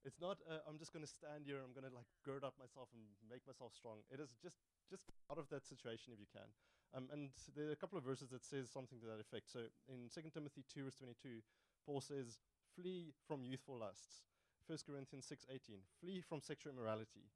[0.06, 2.54] it's not uh, I'm just going to stand here, I'm going to like gird up
[2.56, 4.06] myself and make myself strong.
[4.08, 6.46] It is just just out of that situation if you can.
[6.94, 9.50] Um, and there are a couple of verses that says something to that effect.
[9.50, 11.42] So in 2 Timothy 2 verse 22,
[11.84, 12.38] Paul says,
[12.78, 14.22] "Flee from youthful lusts."
[14.70, 17.26] 1 Corinthians 6:18, "Flee from sexual immorality."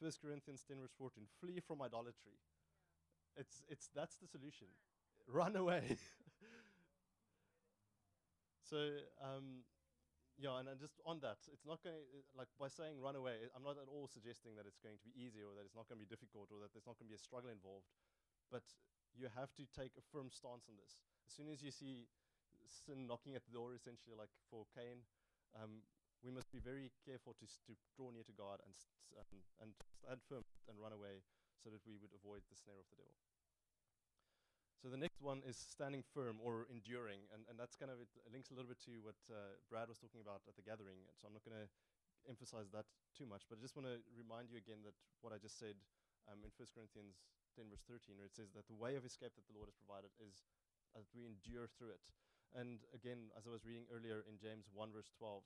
[0.00, 2.38] 1 Corinthians 10 verse 14, flee from idolatry.
[3.36, 4.66] It's, it's, that's the solution.
[5.26, 5.82] Run away.
[8.62, 8.76] so,
[9.22, 9.64] um,
[10.38, 11.94] yeah, and, and just on that, it's not going
[12.34, 15.14] like by saying run away, I'm not at all suggesting that it's going to be
[15.14, 17.14] easy or that it's not going to be difficult or that there's not going to
[17.14, 17.86] be a struggle involved.
[18.50, 18.66] But
[19.14, 20.98] you have to take a firm stance on this.
[21.26, 22.10] As soon as you see
[22.66, 25.06] sin knocking at the door, essentially, like for Cain,
[25.54, 25.86] um,
[26.26, 28.74] we must be very careful to, to draw near to God and,
[29.14, 29.70] um, and
[30.02, 31.22] stand firm and run away
[31.62, 33.14] so that we would avoid the snare of the devil.
[34.84, 38.12] So the next one is standing firm or enduring, and, and that's kind of it
[38.28, 41.00] links a little bit to what uh, Brad was talking about at the gathering.
[41.16, 41.64] So I'm not going to
[42.28, 42.84] emphasize that
[43.16, 44.92] too much, but I just want to remind you again that
[45.24, 45.80] what I just said
[46.28, 47.16] um, in 1 Corinthians
[47.56, 49.78] 10 verse 13, where it says that the way of escape that the Lord has
[49.80, 50.44] provided is
[50.92, 52.04] that we endure through it.
[52.52, 55.40] And again, as I was reading earlier in James 1 verse 12,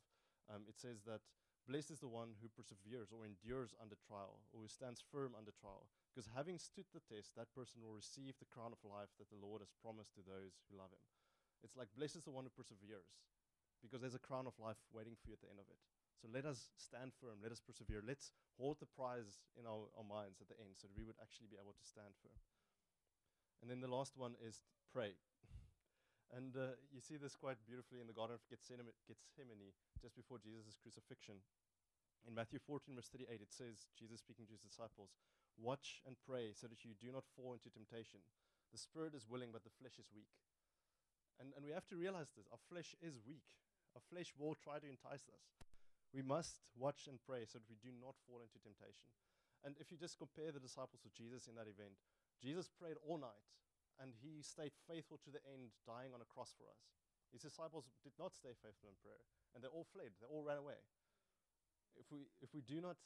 [0.50, 1.22] um, it says that
[1.70, 5.54] blessed is the one who perseveres or endures under trial, or who stands firm under
[5.54, 5.86] trial.
[6.18, 9.38] Because having stood the test, that person will receive the crown of life that the
[9.38, 11.06] Lord has promised to those who love him.
[11.62, 13.06] It's like blessed is the one who perseveres,
[13.78, 15.78] because there's a crown of life waiting for you at the end of it.
[16.18, 20.02] So let us stand firm, let us persevere, let's hold the prize in our, our
[20.02, 22.34] minds at the end so that we would actually be able to stand firm.
[23.62, 25.14] And then the last one is pray.
[26.34, 28.90] And uh, you see this quite beautifully in the Garden of Gethsemane,
[30.02, 31.40] just before Jesus' crucifixion.
[32.26, 35.14] In Matthew 14, verse 38, it says, Jesus speaking to his disciples,
[35.58, 38.22] Watch and pray so that you do not fall into temptation.
[38.70, 40.30] The spirit is willing, but the flesh is weak.
[41.42, 43.46] And, and we have to realize this our flesh is weak.
[43.98, 45.44] Our flesh will try to entice us.
[46.14, 49.10] We must watch and pray so that we do not fall into temptation.
[49.66, 51.98] And if you just compare the disciples of Jesus in that event,
[52.38, 53.42] Jesus prayed all night
[53.98, 56.86] and he stayed faithful to the end, dying on a cross for us.
[57.34, 59.20] His disciples did not stay faithful in prayer,
[59.52, 60.80] and they all fled, they all ran away.
[61.98, 62.96] If we, if we do not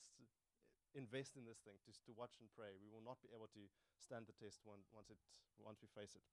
[0.92, 3.62] invest in this thing, just to watch and pray, we will not be able to
[3.96, 5.18] stand the test one, once, it,
[5.60, 6.24] once we face it.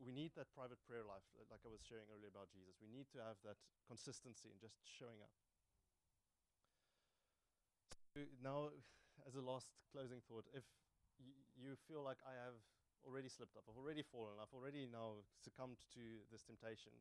[0.00, 2.80] We need that private prayer life, like I was sharing earlier about Jesus.
[2.80, 5.32] We need to have that consistency in just showing up.
[8.16, 8.72] So now,
[9.28, 10.64] as a last closing thought, if
[11.20, 12.56] y- you feel like I have
[13.06, 13.64] already slipped up.
[13.68, 14.36] I've already fallen.
[14.40, 16.92] I've already now succumbed to this temptation.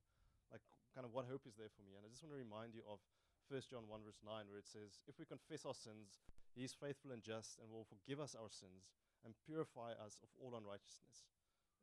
[0.52, 0.64] Like,
[0.96, 1.96] kind of, what hope is there for me?
[2.00, 3.04] And I just want to remind you of
[3.50, 6.22] 1 John 1, verse 9, where it says, If we confess our sins,
[6.54, 8.94] he is faithful and just and will forgive us our sins
[9.26, 11.26] and purify us of all unrighteousness.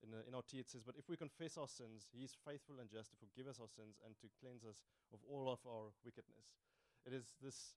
[0.07, 2.39] In, the, in our T, it says, But if we confess our sins, he is
[2.47, 5.59] faithful and just to forgive us our sins and to cleanse us of all of
[5.67, 6.55] our wickedness.
[7.03, 7.75] It is this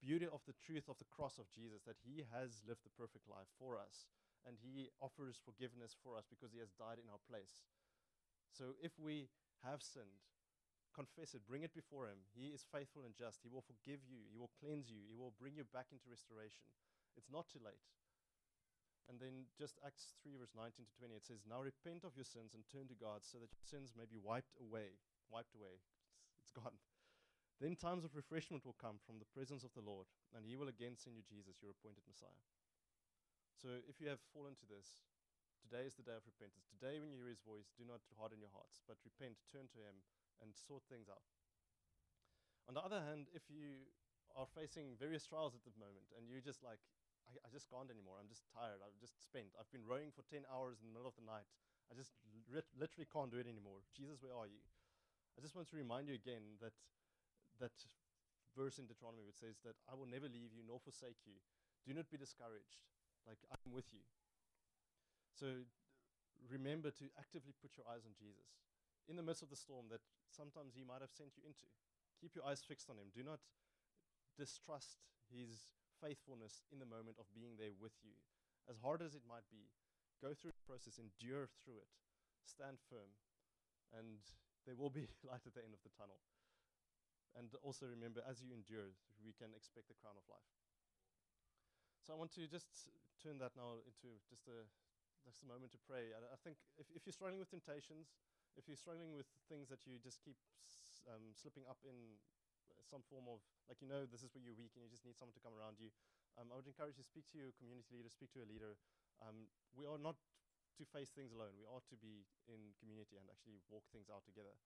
[0.00, 3.28] beauty of the truth of the cross of Jesus that he has lived the perfect
[3.28, 4.08] life for us
[4.42, 7.62] and he offers forgiveness for us because he has died in our place.
[8.50, 9.30] So if we
[9.62, 10.26] have sinned,
[10.92, 12.20] confess it, bring it before him.
[12.36, 13.40] He is faithful and just.
[13.42, 16.62] He will forgive you, he will cleanse you, he will bring you back into restoration.
[17.16, 17.82] It's not too late.
[19.10, 22.24] And then just Acts 3, verse 19 to 20, it says, Now repent of your
[22.24, 24.94] sins and turn to God so that your sins may be wiped away.
[25.26, 25.74] Wiped away.
[25.74, 25.90] It's,
[26.38, 26.78] it's gone.
[27.58, 30.70] Then times of refreshment will come from the presence of the Lord, and he will
[30.70, 32.42] again send you Jesus, your appointed Messiah.
[33.58, 35.02] So if you have fallen to this,
[35.62, 36.66] Today is the day of repentance.
[36.74, 39.78] Today, when you hear his voice, do not harden your hearts, but repent, turn to
[39.78, 40.02] him,
[40.42, 41.22] and sort things out.
[42.66, 43.86] On the other hand, if you
[44.34, 46.82] are facing various trials at the moment and you're just like,
[47.30, 50.26] I, I just can't anymore, I'm just tired, I've just spent, I've been rowing for
[50.26, 51.46] 10 hours in the middle of the night,
[51.90, 52.14] I just
[52.50, 53.84] lit- literally can't do it anymore.
[53.94, 54.62] Jesus, where are you?
[55.36, 56.76] I just want to remind you again that
[57.60, 57.72] that
[58.56, 61.36] verse in Deuteronomy which says that I will never leave you nor forsake you.
[61.84, 62.84] Do not be discouraged.
[63.28, 64.04] Like I'm with you.
[65.36, 65.68] So
[66.50, 68.48] remember to actively put your eyes on Jesus
[69.08, 71.66] in the midst of the storm that sometimes he might have sent you into.
[72.20, 73.10] Keep your eyes fixed on him.
[73.10, 73.42] Do not
[74.38, 78.14] distrust his faithfulness in the moment of being there with you.
[78.70, 79.70] As hard as it might be,
[80.22, 81.90] go through the process, endure through it,
[82.46, 83.10] stand firm,
[83.90, 84.22] and
[84.66, 86.22] there will be light at the end of the tunnel.
[87.34, 88.92] And also remember, as you endure,
[89.24, 90.52] we can expect the crown of life.
[92.04, 92.66] So I want to just
[93.22, 94.66] turn that now into just a
[95.22, 96.10] just a moment to pray.
[96.10, 98.10] I, I think if, if you're struggling with temptations,
[98.56, 100.36] if you're struggling with things that you just keep
[101.08, 102.20] um, slipping up in
[102.68, 105.04] uh, some form of, like you know, this is where you're weak and you just
[105.04, 105.90] need someone to come around you,
[106.40, 108.76] um, I would encourage you to speak to your community leader, speak to a leader.
[109.20, 110.16] Um, we are not
[110.80, 111.52] to face things alone.
[111.60, 114.56] We are to be in community and actually walk things out together.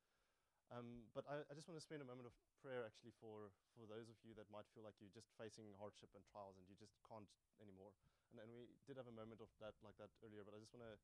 [0.70, 3.86] Um, but I, I just want to spend a moment of prayer actually for, for
[3.86, 6.74] those of you that might feel like you're just facing hardship and trials and you
[6.74, 7.30] just can't
[7.62, 7.94] anymore.
[8.34, 10.74] And, and we did have a moment of that like that earlier, but I just
[10.74, 10.98] want to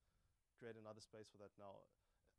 [0.59, 1.87] create another space for that now.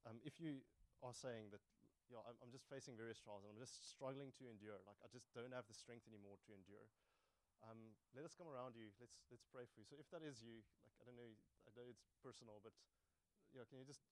[0.03, 0.59] Um, if you
[0.99, 1.63] are saying that,
[2.11, 5.07] yeah, I'm, I'm just facing various trials and I'm just struggling to endure, like I
[5.07, 6.87] just don't have the strength anymore to endure,
[7.63, 8.91] um, let us come around you.
[8.99, 9.87] Let's let's pray for you.
[9.87, 11.31] So if that is you, like I don't know,
[11.63, 12.75] I know it's personal, but
[13.55, 14.03] you know, can you just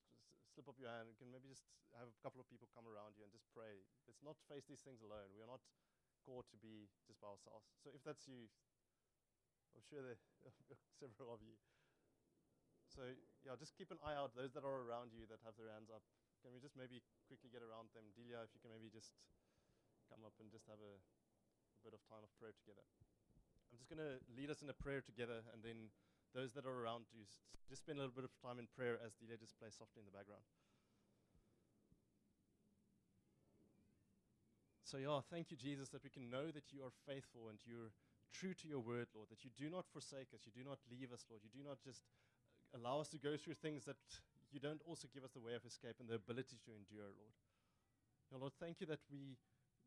[0.48, 1.12] slip up your hand?
[1.20, 3.84] Can maybe just have a couple of people come around you and just pray.
[4.08, 5.28] Let's not face these things alone.
[5.36, 5.60] We are not
[6.24, 7.68] called to be just by ourselves.
[7.84, 8.48] So if that's you,
[9.76, 10.16] I'm sure there
[10.72, 11.56] are several of you.
[12.88, 13.04] So
[13.42, 14.34] yeah, just keep an eye out.
[14.38, 16.02] Those that are around you that have their hands up,
[16.42, 18.06] can we just maybe quickly get around them?
[18.14, 19.14] Delia, if you can maybe just
[20.10, 22.82] come up and just have a, a bit of time of prayer together.
[23.70, 25.90] I'm just going to lead us in a prayer together, and then
[26.36, 27.24] those that are around you,
[27.66, 30.08] just spend a little bit of time in prayer as Delia just plays softly in
[30.08, 30.44] the background.
[34.84, 37.96] So, yeah, thank you, Jesus, that we can know that you are faithful and you're
[38.28, 41.16] true to your word, Lord, that you do not forsake us, you do not leave
[41.16, 42.04] us, Lord, you do not just
[42.74, 44.00] allow us to go through things that
[44.52, 47.34] you don't also give us the way of escape and the ability to endure, Lord.
[48.30, 49.36] Yeah, Lord, thank you that we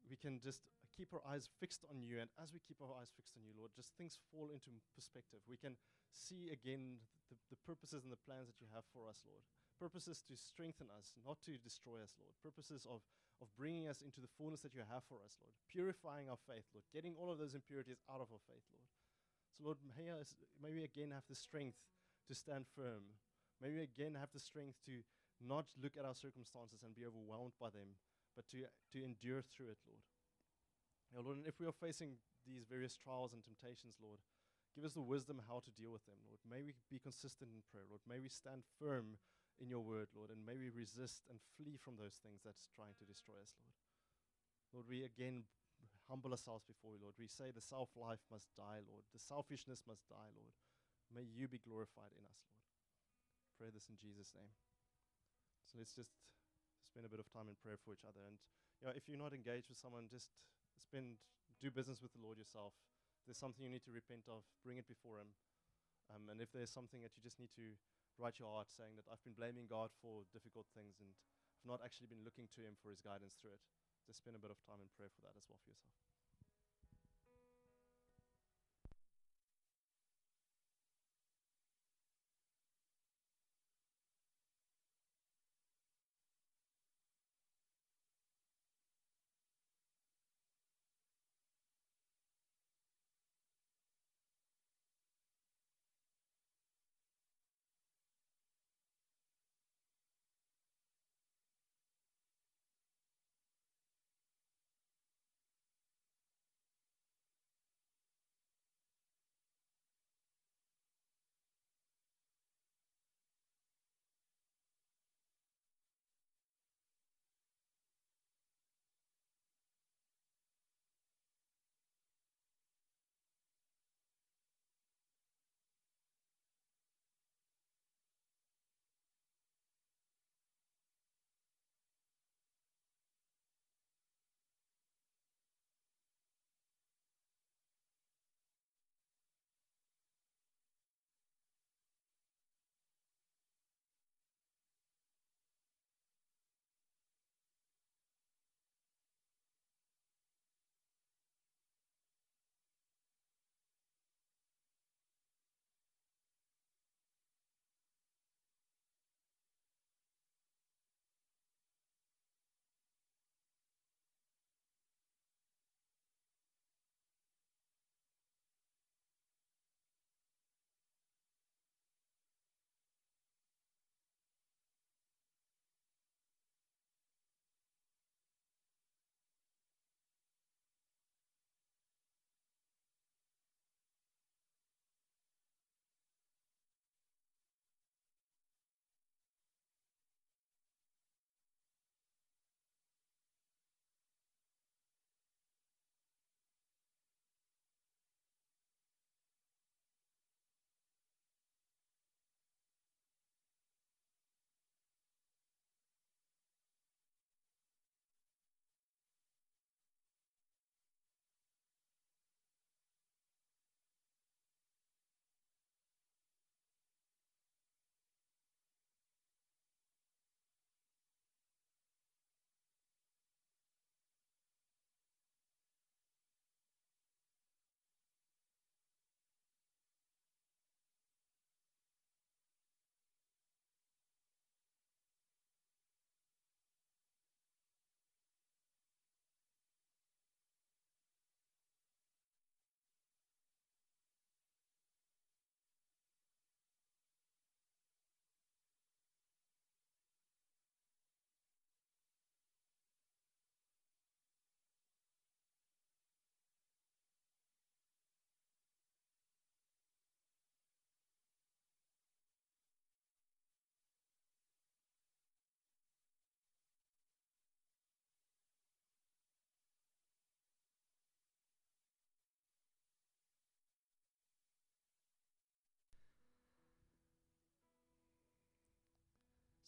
[0.10, 0.62] we can just
[0.94, 3.58] keep our eyes fixed on you, and as we keep our eyes fixed on you,
[3.58, 5.42] Lord, just things fall into perspective.
[5.50, 5.76] We can
[6.14, 9.42] see again the, the purposes and the plans that you have for us, Lord.
[9.76, 12.32] Purposes to strengthen us, not to destroy us, Lord.
[12.40, 13.04] Purposes of,
[13.44, 15.52] of bringing us into the fullness that you have for us, Lord.
[15.68, 16.88] Purifying our faith, Lord.
[16.96, 18.88] Getting all of those impurities out of our faith, Lord.
[19.52, 21.82] So, Lord, may, us, may we again have the strength
[22.28, 23.18] to stand firm.
[23.62, 25.06] May we again have the strength to
[25.40, 28.00] not look at our circumstances and be overwhelmed by them,
[28.36, 30.04] but to, to endure through it, Lord.
[31.14, 34.20] Yeah, Lord, and if we are facing these various trials and temptations, Lord,
[34.76, 36.42] give us the wisdom how to deal with them, Lord.
[36.44, 38.04] May we be consistent in prayer, Lord.
[38.04, 39.22] May we stand firm
[39.64, 42.96] in your word, Lord, and may we resist and flee from those things that's trying
[43.00, 43.76] to destroy us, Lord.
[44.76, 45.48] Lord, we again
[46.12, 47.16] humble ourselves before you, Lord.
[47.16, 49.08] We say the self life must die, Lord.
[49.16, 50.52] The selfishness must die, Lord.
[51.14, 52.64] May you be glorified in us, Lord.
[53.58, 54.52] Pray this in Jesus' name.
[55.66, 56.14] So let's just
[56.84, 58.24] spend a bit of time in prayer for each other.
[58.26, 58.38] And
[58.80, 60.32] you know, if you're not engaged with someone, just
[60.76, 61.18] spend
[61.64, 62.76] do business with the Lord yourself.
[63.24, 65.32] If there's something you need to repent of, bring it before Him.
[66.14, 67.74] Um, and if there's something that you just need to
[68.22, 71.82] write your heart saying that I've been blaming God for difficult things and I've not
[71.82, 73.64] actually been looking to Him for His guidance through it,
[74.06, 76.15] just spend a bit of time in prayer for that as well for yourself.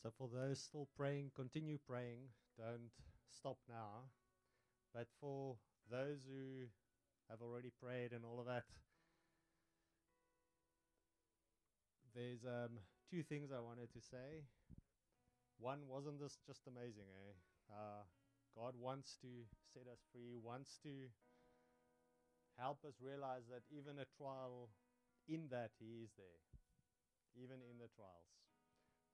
[0.01, 2.29] So, for those still praying, continue praying.
[2.57, 2.91] Don't
[3.31, 4.13] stop now.
[4.93, 5.57] But for
[5.89, 6.67] those who
[7.29, 8.63] have already prayed and all of that,
[12.15, 12.77] there's um,
[13.09, 14.45] two things I wanted to say.
[15.59, 17.33] One, wasn't this just amazing, eh?
[17.73, 18.05] Uh,
[18.55, 21.09] God wants to set us free, wants to
[22.57, 24.69] help us realize that even a trial,
[25.27, 26.41] in that, He is there,
[27.35, 28.46] even in the trials.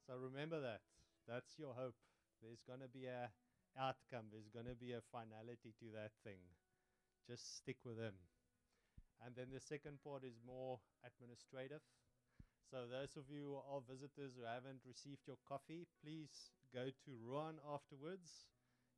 [0.08, 0.82] So remember that.
[1.28, 1.95] That's your hope.
[2.41, 3.32] There's going to be a
[3.80, 4.28] outcome.
[4.28, 6.43] There's going to be a finality to that thing.
[7.24, 8.20] Just stick with Him.
[9.24, 11.80] And then the second part is more administrative.
[12.68, 17.12] So those of you who are visitors who haven't received your coffee, please go to
[17.24, 18.51] Ruan afterwards.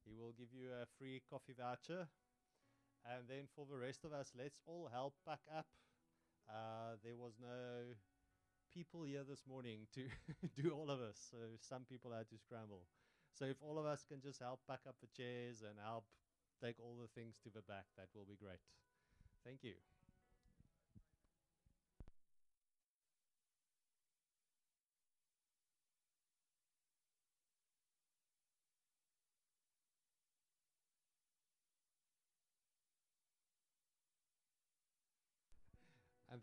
[0.07, 2.09] He will give you a free coffee voucher.
[3.05, 5.69] And then for the rest of us, let's all help back up.
[6.49, 7.93] Uh, there was no
[8.75, 10.03] people here this morning to
[10.61, 12.83] do all of us, so some people had to scramble.
[13.31, 16.03] So if all of us can just help pack up the chairs and help
[16.61, 18.59] take all the things to the back, that will be great.
[19.45, 19.94] Thank you.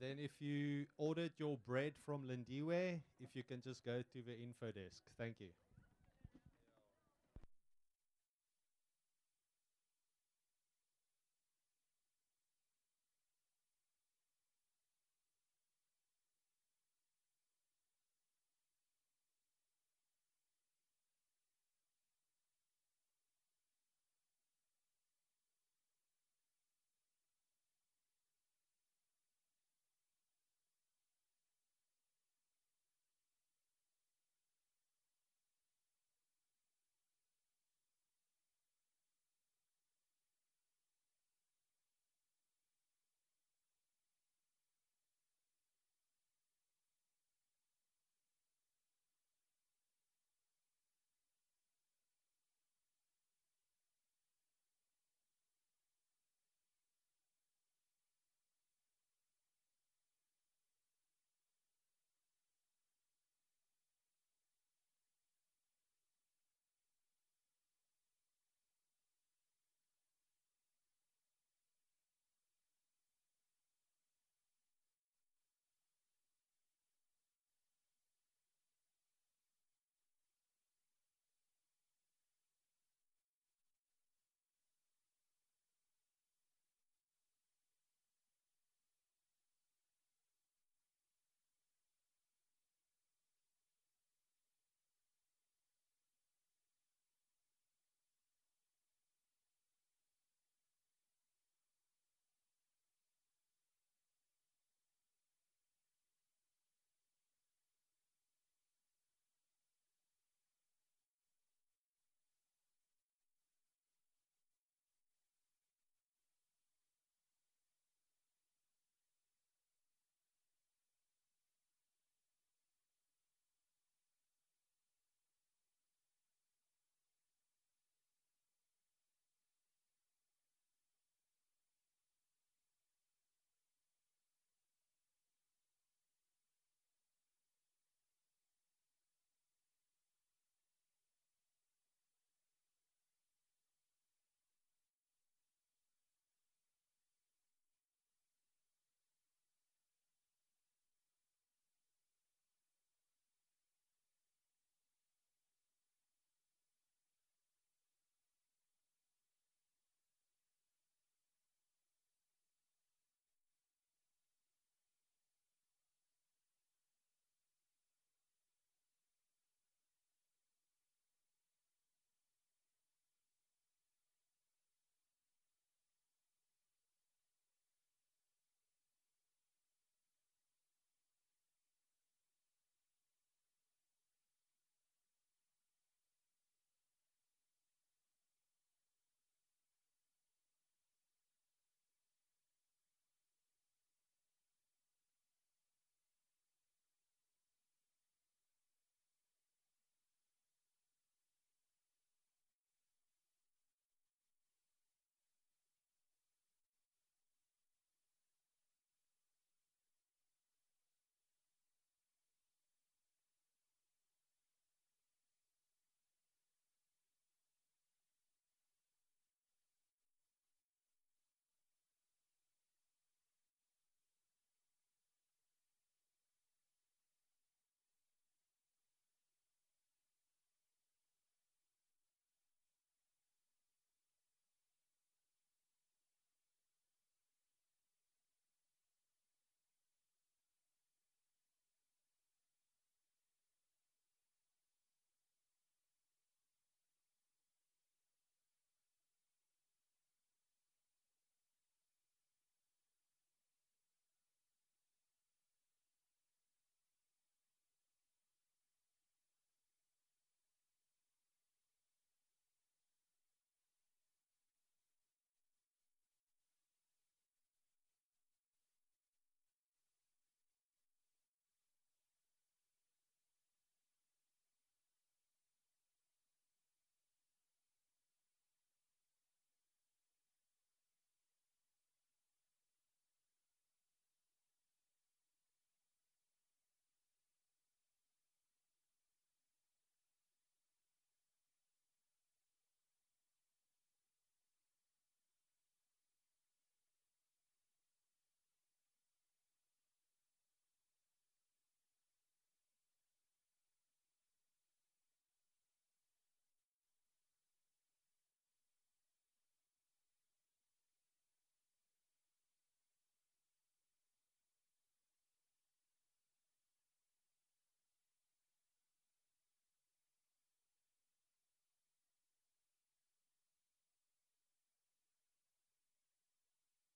[0.02, 4.36] Then if you ordered your bread from Lindiwe, if you can just go to the
[4.38, 5.02] info desk.
[5.18, 5.48] Thank you.